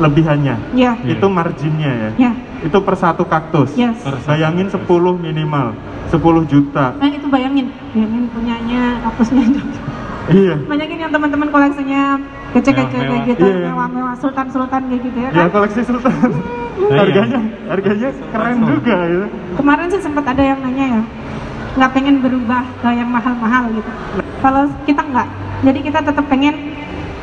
Lebihannya? 0.00 0.56
Ya. 0.72 0.96
Itu 1.04 1.28
marginnya 1.28 1.92
ya? 1.92 2.10
Ya. 2.16 2.32
Itu 2.64 2.80
per 2.80 2.96
satu 2.96 3.28
kaktus? 3.28 3.76
Yes. 3.76 4.00
Bayangin 4.24 4.72
10 4.72 4.80
minimal 5.20 5.76
10 6.08 6.48
juta. 6.48 6.96
Nah 6.96 7.08
itu 7.12 7.28
bayangin, 7.28 7.68
bayangin 7.92 8.24
punyanya 8.32 9.04
kaktusnya 9.04 9.44
iya. 10.32 10.56
Banyakin 10.64 10.98
yang 11.04 11.12
teman-teman 11.12 11.48
koleksinya 11.52 12.02
kece-kece 12.50 12.82
Mewah-mewah. 12.90 13.10
kayak 13.10 13.28
gitu, 13.30 13.46
Iya. 13.46 13.66
mewah-mewah, 13.70 14.14
sultan-sultan 14.18 14.82
kayak 14.90 15.02
gitu 15.06 15.18
ya 15.18 15.28
ya 15.30 15.46
kan. 15.46 15.48
koleksi 15.50 15.80
sultan 15.86 16.30
iya. 16.80 16.98
harganya 16.98 17.40
harganya 17.68 18.08
keren 18.32 18.58
juga 18.66 18.96
ya 19.06 19.24
Kemarin 19.54 19.86
sih 19.88 20.00
sempat 20.00 20.24
ada 20.26 20.42
yang 20.42 20.58
nanya 20.58 20.86
ya, 20.98 21.02
nggak 21.78 21.90
pengen 21.92 22.16
berubah 22.18 22.62
ke 22.80 22.88
yang 22.90 23.10
mahal-mahal 23.10 23.62
gitu. 23.70 23.90
Kalau 24.40 24.62
kita 24.82 25.02
nggak, 25.04 25.28
jadi 25.62 25.78
kita 25.84 25.98
tetap 26.02 26.24
pengen 26.26 26.54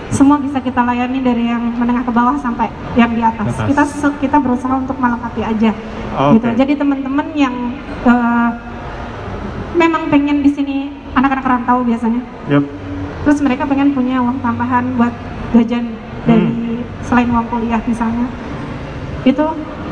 semua 0.07 0.39
bisa 0.39 0.63
kita 0.63 0.79
layani 0.79 1.19
dari 1.19 1.51
yang 1.51 1.59
menengah 1.75 2.07
ke 2.07 2.13
bawah 2.15 2.39
sampai 2.39 2.71
yang 2.95 3.11
di 3.11 3.19
atas. 3.19 3.51
Atas. 3.59 3.67
Kita 3.67 3.83
kita 4.23 4.37
berusaha 4.39 4.71
untuk 4.71 4.95
melengkapi 4.95 5.43
aja. 5.43 5.71
Oke. 6.15 6.39
Gitu. 6.39 6.47
Jadi 6.63 6.73
teman-teman 6.79 7.27
yang 7.35 7.55
eh, 8.07 8.49
memang 9.75 10.07
pengen 10.07 10.41
di 10.41 10.49
sini 10.49 10.77
anak-anak 11.13 11.45
rantau 11.45 11.83
biasanya 11.83 12.21
Yap. 12.47 12.63
Terus 13.27 13.43
mereka 13.43 13.67
pengen 13.67 13.91
punya 13.91 14.23
uang 14.23 14.39
tambahan 14.39 14.95
buat 14.95 15.11
jajan 15.51 15.91
dari 16.23 16.79
selain 17.03 17.27
uang 17.27 17.43
kuliah 17.51 17.83
misalnya 17.83 18.23
itu 19.27 19.43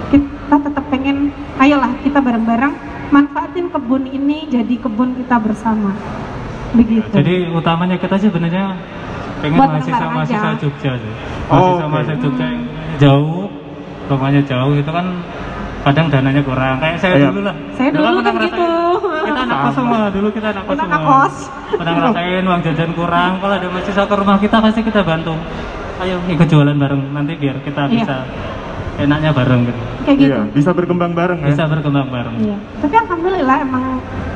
kita 0.07 0.55
tetap 0.55 0.85
pengen 0.87 1.35
ayolah 1.59 1.91
kita 1.99 2.23
bareng-bareng 2.23 2.71
manfaatin 3.11 3.67
kebun 3.75 4.07
ini 4.07 4.47
jadi 4.47 4.79
kebun 4.79 5.19
kita 5.19 5.35
bersama 5.43 5.91
begitu 6.71 7.11
Jadi 7.11 7.51
utamanya 7.51 7.99
kita 7.99 8.15
sih 8.15 8.31
sebenarnya 8.31 8.71
pengen 9.43 9.59
Buat 9.59 9.67
mahasiswa 9.67 9.91
bareng-bareng 9.99 10.15
mahasiswa 10.15 10.49
aja. 10.55 10.59
Jogja 10.63 10.91
sih. 10.95 11.13
Oh, 11.51 11.51
Mahasiswa 11.51 11.75
oke. 11.83 11.91
mahasiswa 11.91 12.17
Jogja 12.23 12.45
yang 12.47 12.63
jauh, 12.95 13.43
rumahnya 14.07 14.41
jauh 14.47 14.73
itu 14.79 14.91
kan 14.95 15.05
kadang 15.85 16.05
dananya 16.09 16.41
kurang. 16.41 16.75
Kayak 16.79 16.97
saya 16.97 17.13
Iya. 17.15 17.27
dulu 17.29 17.39
lah. 17.41 17.55
Saya 17.71 17.89
dulu 17.91 18.01
pernah 18.01 18.17
kan 18.17 18.33
ngerasain. 18.33 18.49
gitu. 18.49 18.67
Kita 19.25 19.39
anak 19.39 19.57
kos 19.59 19.73
semua, 19.75 19.99
dulu 20.09 20.27
kita 20.29 20.47
anak 20.49 20.63
kos 20.63 20.71
Kita 20.71 20.81
semua. 20.81 20.89
anak 20.91 21.01
kos. 21.05 21.35
Pernah 21.71 21.93
ngerasain 21.93 22.43
uang 22.43 22.61
jajan 22.63 22.91
kurang. 22.91 23.31
Kalau 23.37 23.55
ada 23.55 23.67
mahasiswa 23.67 24.03
ke 24.03 24.15
rumah 24.15 24.37
kita 24.37 24.55
pasti 24.59 24.81
kita 24.81 25.01
bantu. 25.01 25.33
Ayo 25.95 26.15
ikut 26.27 26.45
jualan 26.45 26.75
bareng 26.75 27.01
nanti 27.09 27.33
biar 27.35 27.55
kita 27.61 27.81
Iya. 27.85 27.93
bisa 27.95 28.15
enaknya 28.97 29.31
bareng 29.31 29.61
gitu. 29.63 29.81
kayak 30.01 30.17
gitu 30.19 30.29
Iya, 30.31 30.41
bisa 30.51 30.69
berkembang 30.71 31.11
bareng 31.11 31.39
ya. 31.39 31.47
Bisa 31.49 31.63
berkembang 31.65 32.07
bareng. 32.07 32.35
Iya. 32.39 32.57
Tapi 32.77 32.95
alhamdulillah 32.95 33.57
emang 33.59 33.83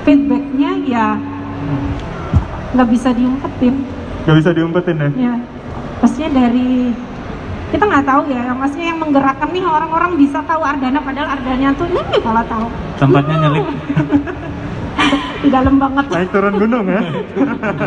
feedbacknya 0.02 0.72
ya 0.84 1.08
nggak 2.72 2.88
bisa 2.88 3.10
diumpetin. 3.12 3.76
Gak 4.22 4.36
bisa 4.36 4.50
diumpetin 4.52 4.96
ya. 4.96 5.10
Ya, 5.18 5.34
pastinya 5.98 6.30
dari 6.38 6.94
kita 7.70 7.84
nggak 7.86 8.06
tahu 8.06 8.22
ya, 8.34 8.42
yang 8.50 8.58
maksudnya 8.58 8.88
yang 8.90 9.00
menggerakkan 9.00 9.50
nih 9.54 9.62
orang-orang 9.62 10.12
bisa 10.18 10.42
tahu 10.46 10.62
Ardana 10.66 11.00
padahal 11.06 11.30
Ardana 11.38 11.70
tuh 11.78 11.86
ini 11.86 12.02
kalau 12.22 12.44
tahu 12.50 12.66
Tempatnya 12.98 13.36
nyelip. 13.46 13.66
di 15.40 15.50
dalam 15.50 15.76
banget. 15.80 16.06
Naik 16.12 16.30
turun 16.36 16.56
gunung 16.60 16.86
ya. 16.88 17.02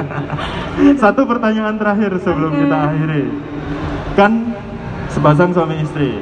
Satu 1.03 1.29
pertanyaan 1.29 1.77
terakhir 1.77 2.17
sebelum 2.25 2.53
Oke. 2.57 2.61
kita 2.65 2.77
akhiri. 2.89 3.23
Kan 4.17 4.33
sepasang 5.13 5.53
suami 5.53 5.77
istri, 5.79 6.19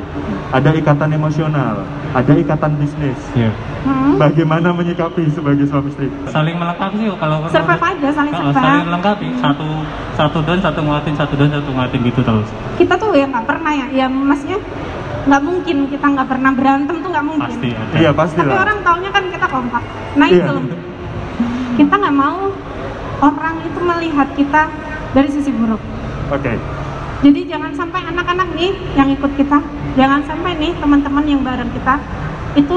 ada 0.51 0.71
ikatan 0.73 1.11
emosional, 1.11 1.87
ada 2.11 2.33
ikatan 2.35 2.75
bisnis. 2.77 3.17
Iya. 3.33 3.55
Hmm. 3.81 4.19
Bagaimana 4.19 4.71
menyikapi 4.71 5.31
sebagai 5.31 5.65
suami 5.65 5.89
istri? 5.89 6.11
Saling 6.27 6.53
melengkapi 6.55 6.99
sih 6.99 7.09
kalau 7.17 7.47
Survive 7.49 7.81
aja, 7.81 8.09
saling 8.13 8.33
Kalau 8.33 8.51
survive. 8.51 8.61
saling 8.61 8.85
melengkapi 8.85 9.29
satu 9.39 9.67
satu 10.13 10.39
don 10.43 10.61
satu 10.61 10.81
nguatin 10.81 11.15
satu 11.15 11.33
don 11.35 11.49
satu 11.49 11.71
nguatin 11.71 12.01
gitu 12.03 12.21
terus 12.21 12.49
Kita 12.77 12.95
tuh 12.95 13.15
ya 13.15 13.25
nggak 13.25 13.47
pernah 13.47 13.73
ya, 13.73 13.87
ya 13.89 14.07
maksudnya 14.07 14.59
nggak 15.21 15.43
mungkin 15.43 15.77
kita 15.87 16.07
nggak 16.07 16.29
pernah 16.29 16.51
berantem 16.51 16.97
tuh 16.99 17.09
nggak 17.09 17.27
mungkin. 17.27 17.47
pasti 17.47 17.69
ada 17.71 17.95
Iya 17.97 18.11
pasti 18.11 18.37
Tapi 18.37 18.49
lah. 18.49 18.59
orang 18.59 18.79
taunya 18.83 19.11
kan 19.11 19.25
kita 19.27 19.47
kompak. 19.47 19.83
Nah 20.13 20.27
Iya. 20.27 20.45
itu 20.45 20.55
kita 21.79 21.95
nggak 21.97 22.17
mau 22.17 22.39
orang 23.23 23.55
itu 23.63 23.79
melihat 23.81 24.29
kita 24.35 24.63
dari 25.13 25.29
sisi 25.29 25.51
buruk. 25.51 25.81
Oke. 26.29 26.53
Jadi 27.21 27.41
jangan 27.45 27.73
sampai 27.77 28.01
anak-anak 28.09 28.49
nih 28.57 28.73
yang 28.97 29.09
ikut 29.13 29.33
kita, 29.37 29.61
jangan 29.93 30.25
sampai 30.25 30.57
nih 30.57 30.73
teman-teman 30.81 31.25
yang 31.29 31.45
bareng 31.45 31.69
kita 31.69 32.01
itu 32.57 32.77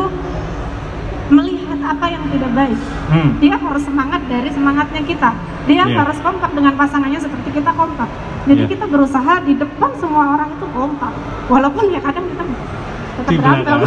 melihat 1.32 1.80
apa 1.80 2.06
yang 2.12 2.24
tidak 2.28 2.52
baik. 2.52 2.80
Hmm. 3.08 3.30
Dia 3.40 3.56
harus 3.56 3.84
semangat 3.88 4.22
dari 4.28 4.50
semangatnya 4.52 5.02
kita. 5.08 5.32
Dia 5.64 5.88
Iya. 5.88 5.96
harus 6.04 6.20
kompak 6.20 6.52
dengan 6.52 6.76
pasangannya 6.76 7.24
seperti 7.24 7.56
kita 7.56 7.72
kompak. 7.72 8.12
Jadi 8.44 8.68
Iya. 8.68 8.72
kita 8.76 8.86
berusaha 8.92 9.34
di 9.48 9.56
depan 9.56 9.92
semua 9.96 10.36
orang 10.36 10.52
itu 10.52 10.66
kompak. 10.76 11.14
Walaupun 11.48 11.84
ya 11.96 12.04
kadang 12.04 12.28
kita 12.28 12.44
tetap 12.44 13.32
Di 13.32 13.38
berantem. 13.40 13.80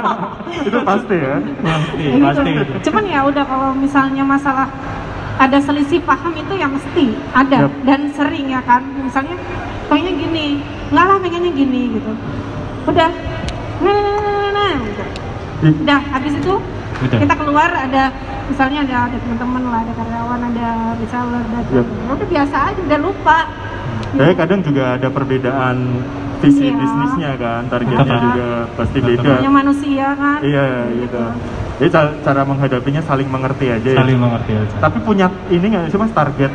Itu 0.68 0.78
pasti 0.82 1.16
ya. 1.16 1.36
pasti 1.38 2.02
Ya 2.02 2.10
gitu. 2.12 2.24
pasti 2.26 2.50
itu 2.50 2.72
Cuman 2.90 3.04
ya 3.08 3.20
udah 3.24 3.44
kalau 3.46 3.70
misalnya 3.72 4.24
masalah 4.26 4.66
ada 5.42 5.58
selisih 5.58 5.98
paham 6.06 6.30
itu 6.38 6.54
yang 6.54 6.70
mesti 6.70 7.18
ada 7.34 7.66
Yap. 7.66 7.72
dan 7.82 8.00
sering 8.14 8.46
ya 8.46 8.62
kan. 8.62 8.86
Misalnya 9.02 9.34
pengennya 9.90 10.14
gini, 10.14 10.46
enggak 10.94 11.04
lah 11.10 11.16
pengennya 11.18 11.50
gini 11.50 11.82
gitu. 11.98 12.12
Udah, 12.86 13.10
nah, 13.82 13.90
nah, 13.90 14.02
nah, 14.06 14.22
nah, 14.22 14.50
nah, 14.54 14.70
gitu. 14.86 15.04
Udah 15.82 16.00
habis 16.14 16.32
itu 16.38 16.54
Udah. 17.02 17.18
kita 17.18 17.34
keluar 17.34 17.70
ada 17.74 18.14
misalnya 18.46 18.78
ada 18.86 18.96
ada 19.10 19.16
teman-teman 19.18 19.62
lah, 19.70 19.80
ada 19.82 19.92
karyawan, 19.98 20.40
ada 20.54 20.68
reseller, 21.02 21.44
Yap. 21.50 21.86
ya 21.86 22.10
udah 22.14 22.28
biasa 22.30 22.56
aja, 22.70 22.80
udah 22.86 23.00
lupa. 23.02 23.38
Saya 24.12 24.34
kadang 24.36 24.60
juga 24.62 24.84
ada 25.00 25.08
perbedaan 25.08 25.76
visi 26.42 26.68
Iya. 26.68 26.74
bisnisnya 26.74 27.30
kan, 27.38 27.62
targetnya 27.70 28.18
juga 28.18 28.48
pasti 28.78 28.98
beda. 28.98 29.22
Namanya 29.26 29.50
manusia 29.50 30.06
kan. 30.14 30.38
Iya 30.42 30.66
gitu. 31.02 31.22
Jadi 31.82 31.90
ca- 31.90 32.14
cara 32.22 32.42
menghadapinya 32.42 33.02
saling 33.02 33.26
mengerti 33.26 33.66
aja. 33.66 33.88
ya. 33.88 33.98
saling 33.98 34.14
mengerti 34.16 34.52
aja 34.54 34.74
Tapi 34.78 35.02
punya 35.02 35.26
ini 35.48 35.66
nggak 35.66 35.90
sih 35.90 35.98
mas 35.98 36.14
target 36.14 36.52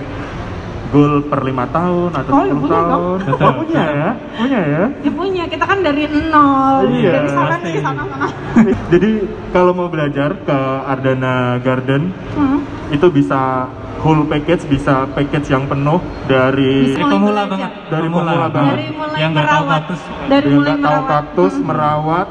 goal 0.87 1.19
per 1.21 1.43
lima 1.43 1.67
tahun 1.67 2.15
atau 2.15 2.31
Oh, 2.31 2.41
ya 2.41 2.53
10 2.53 2.63
punya 2.63 2.71
dong. 2.71 2.87
tahun? 2.87 3.17
Betul. 3.19 3.43
Oh 3.43 3.53
punya 3.59 3.83
ya, 3.83 4.09
punya 4.33 4.59
ya. 4.63 4.83
Ya 5.03 5.11
punya, 5.11 5.43
kita 5.45 5.65
kan 5.67 5.77
dari 5.83 6.03
nol, 6.07 6.75
Iya, 6.89 7.11
dari 7.11 7.29
sana 7.29 7.55
nih, 7.59 7.73
sana 7.77 8.01
sana. 8.07 8.27
Jadi 8.95 9.11
kalau 9.51 9.71
mau 9.73 9.87
belajar 9.87 10.31
ke 10.39 10.57
Ardana 10.87 11.35
Garden 11.59 12.15
Hmm. 12.33 12.63
itu 12.87 13.03
bisa 13.09 13.67
whole 13.99 14.23
package, 14.23 14.63
bisa 14.65 15.03
package 15.11 15.49
yang 15.49 15.67
penuh 15.67 15.99
dari 16.23 16.95
Mulai 16.95 17.03
pemula 17.11 17.43
banget 17.45 17.71
Dari 17.85 18.07
pemula 18.07 18.31
banget. 18.47 18.55
Dari 18.71 18.87
mulai 18.89 19.17
yang 19.17 19.31
nggak 19.33 19.43
tahu 19.45 19.59
merawat, 19.59 19.75
kaktus 19.83 20.01
dari 20.25 20.45
yang 20.45 20.55
mulai 20.55 20.71
nggak 20.71 20.79
tahu 20.79 20.87
merawat, 20.95 21.11
kaktus, 21.11 21.53
hmm, 21.53 21.65
merawat, 21.67 22.27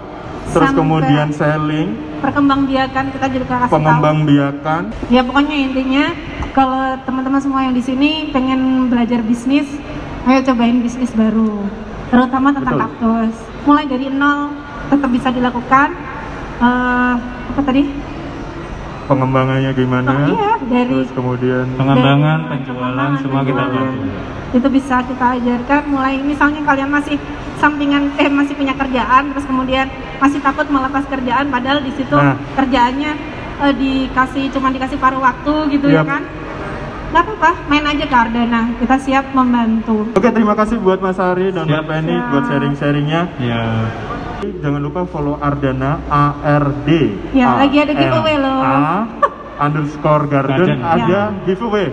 terus 0.46 0.68
Sampai- 0.68 0.78
kemudian 0.78 1.28
selling, 1.30 1.88
perkembangbiakan 2.18 3.04
kita 3.10 3.26
juga 3.28 3.44
kasih 3.46 3.66
tahu. 3.66 3.76
pengembangbiakan. 3.76 4.82
Ya 5.08 5.20
pokoknya 5.22 5.56
intinya 5.56 6.04
kalau 6.50 6.96
teman-teman 7.02 7.40
semua 7.40 7.60
yang 7.62 7.74
di 7.74 7.80
sini 7.80 8.10
pengen 8.30 8.88
belajar 8.88 9.20
bisnis, 9.20 9.66
ayo 10.24 10.40
cobain 10.42 10.78
bisnis 10.80 11.12
baru, 11.12 11.66
terutama 12.08 12.50
tentang 12.50 12.76
Betul. 12.76 12.84
kaktus. 12.88 13.34
Mulai 13.62 13.84
dari 13.84 14.06
nol 14.08 14.54
tetap 14.86 15.10
bisa 15.10 15.28
dilakukan. 15.28 15.88
Eh, 16.56 17.14
apa 17.50 17.60
tadi? 17.62 17.84
pengembangannya 19.06 19.70
gimana 19.70 20.10
Oh, 20.10 20.26
iya, 20.28 20.52
dari 20.66 20.90
terus 20.90 21.10
kemudian 21.14 21.62
pengembangan 21.78 22.38
Dari 22.42 22.50
penjualan 22.50 23.10
semua 23.22 23.42
kita 23.46 23.64
bantu 23.64 24.02
itu 24.48 24.68
bisa 24.68 24.96
kita 25.04 25.26
ajarkan 25.36 25.82
mulai 25.86 26.18
misalnya 26.18 26.62
kalian 26.64 26.90
masih 26.90 27.14
sampingan 27.56 28.12
eh 28.16 28.28
masih 28.28 28.52
punya 28.52 28.72
kerjaan 28.72 29.30
terus 29.30 29.44
kemudian 29.44 29.86
masih 30.16 30.38
takut 30.38 30.66
melepas 30.66 31.04
kerjaan 31.04 31.48
padahal 31.48 31.80
di 31.80 31.92
situ 31.92 32.12
Nah. 32.12 32.36
kerjaannya 32.54 33.12
eh, 33.58 33.72
dikasih 33.72 34.50
cuma 34.50 34.68
dikasih 34.68 34.96
paruh 34.96 35.18
waktu 35.18 35.54
gitu 35.70 35.88
ya 35.88 36.00
Yap. 36.00 36.06
kan 36.06 36.22
nggak 37.06 37.22
apa-apa 37.22 37.50
main 37.66 37.86
aja 37.86 38.04
ke 38.04 38.16
Ardana 38.18 38.60
kita 38.76 38.96
siap 38.98 39.24
membantu 39.30 40.04
Oke, 40.12 40.28
terima 40.28 40.52
kasih 40.52 40.76
buat 40.76 40.98
Mas 40.98 41.16
Ari 41.16 41.48
dan. 41.48 41.64
Mbak 41.64 41.84
Penny 41.86 42.12
Siap. 42.12 42.28
buat 42.28 42.44
sharing-sharingnya. 42.46 43.20
Ya. 43.38 43.62
Jangan 44.58 44.80
lupa 44.80 45.06
follow 45.06 45.38
Ardana 45.38 46.02
A 46.06 46.24
R 46.60 46.64
D. 46.82 47.14
Ya, 47.32 47.56
lagi 47.56 47.76
ada 47.78 47.92
giveaway 47.92 48.36
loh. 48.36 48.58
A 48.58 49.06
underscore 49.58 50.28
garden 50.28 50.58
Garden. 50.66 50.78
ada 50.82 51.20
giveaway. 51.42 51.84